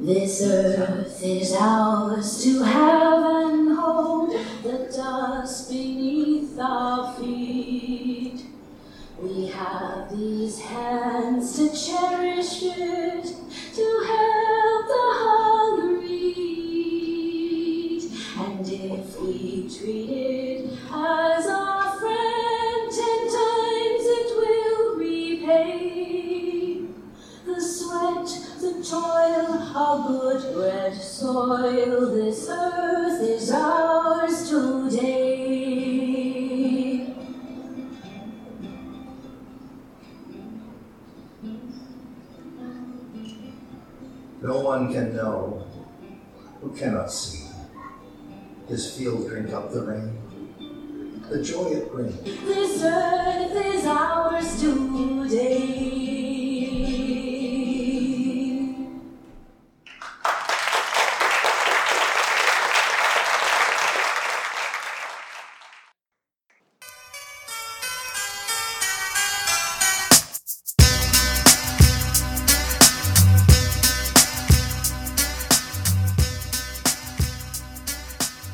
This 0.07 0.41
earth 0.41 1.21
is 1.21 1.53
ours 1.59 2.41
to 2.45 2.63
have 2.63 3.25
and 3.25 3.77
hold, 3.77 4.31
the 4.63 4.89
dust 4.97 5.69
beneath 5.69 6.57
our 6.61 7.13
feet. 7.15 8.47
We 9.21 9.49
have 9.49 10.17
these 10.17 10.61
hands 10.61 11.36
who 46.67 46.77
cannot 46.77 47.13
see. 47.13 47.45
His 48.69 48.97
field 48.97 49.29
drink 49.29 49.53
up 49.53 49.73
the 49.73 49.83
rain. 49.83 51.23
The 51.29 51.43
joy 51.43 51.67
it 51.67 51.93
brings. 51.93 52.21
This 52.23 52.83
earth 52.83 53.67
is 53.67 53.85
ours 53.87 54.61
today. 54.61 56.06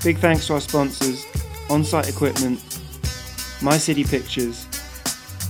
Big 0.05 0.19
thanks 0.19 0.49
to 0.49 0.55
our 0.55 0.61
sponsors, 0.61 1.25
On 1.71 1.85
Site 1.85 2.09
Equipment, 2.09 2.61
My 3.63 3.79
City 3.79 4.03
Pictures, 4.03 4.67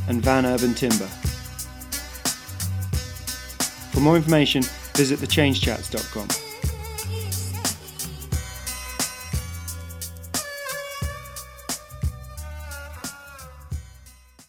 and 0.08 0.22
Van 0.22 0.44
Urban 0.44 0.74
Timber. 0.74 1.08
For 3.92 4.00
more 4.00 4.16
information, 4.16 4.62
visit 4.94 5.20
thechangechats.com. 5.20 6.51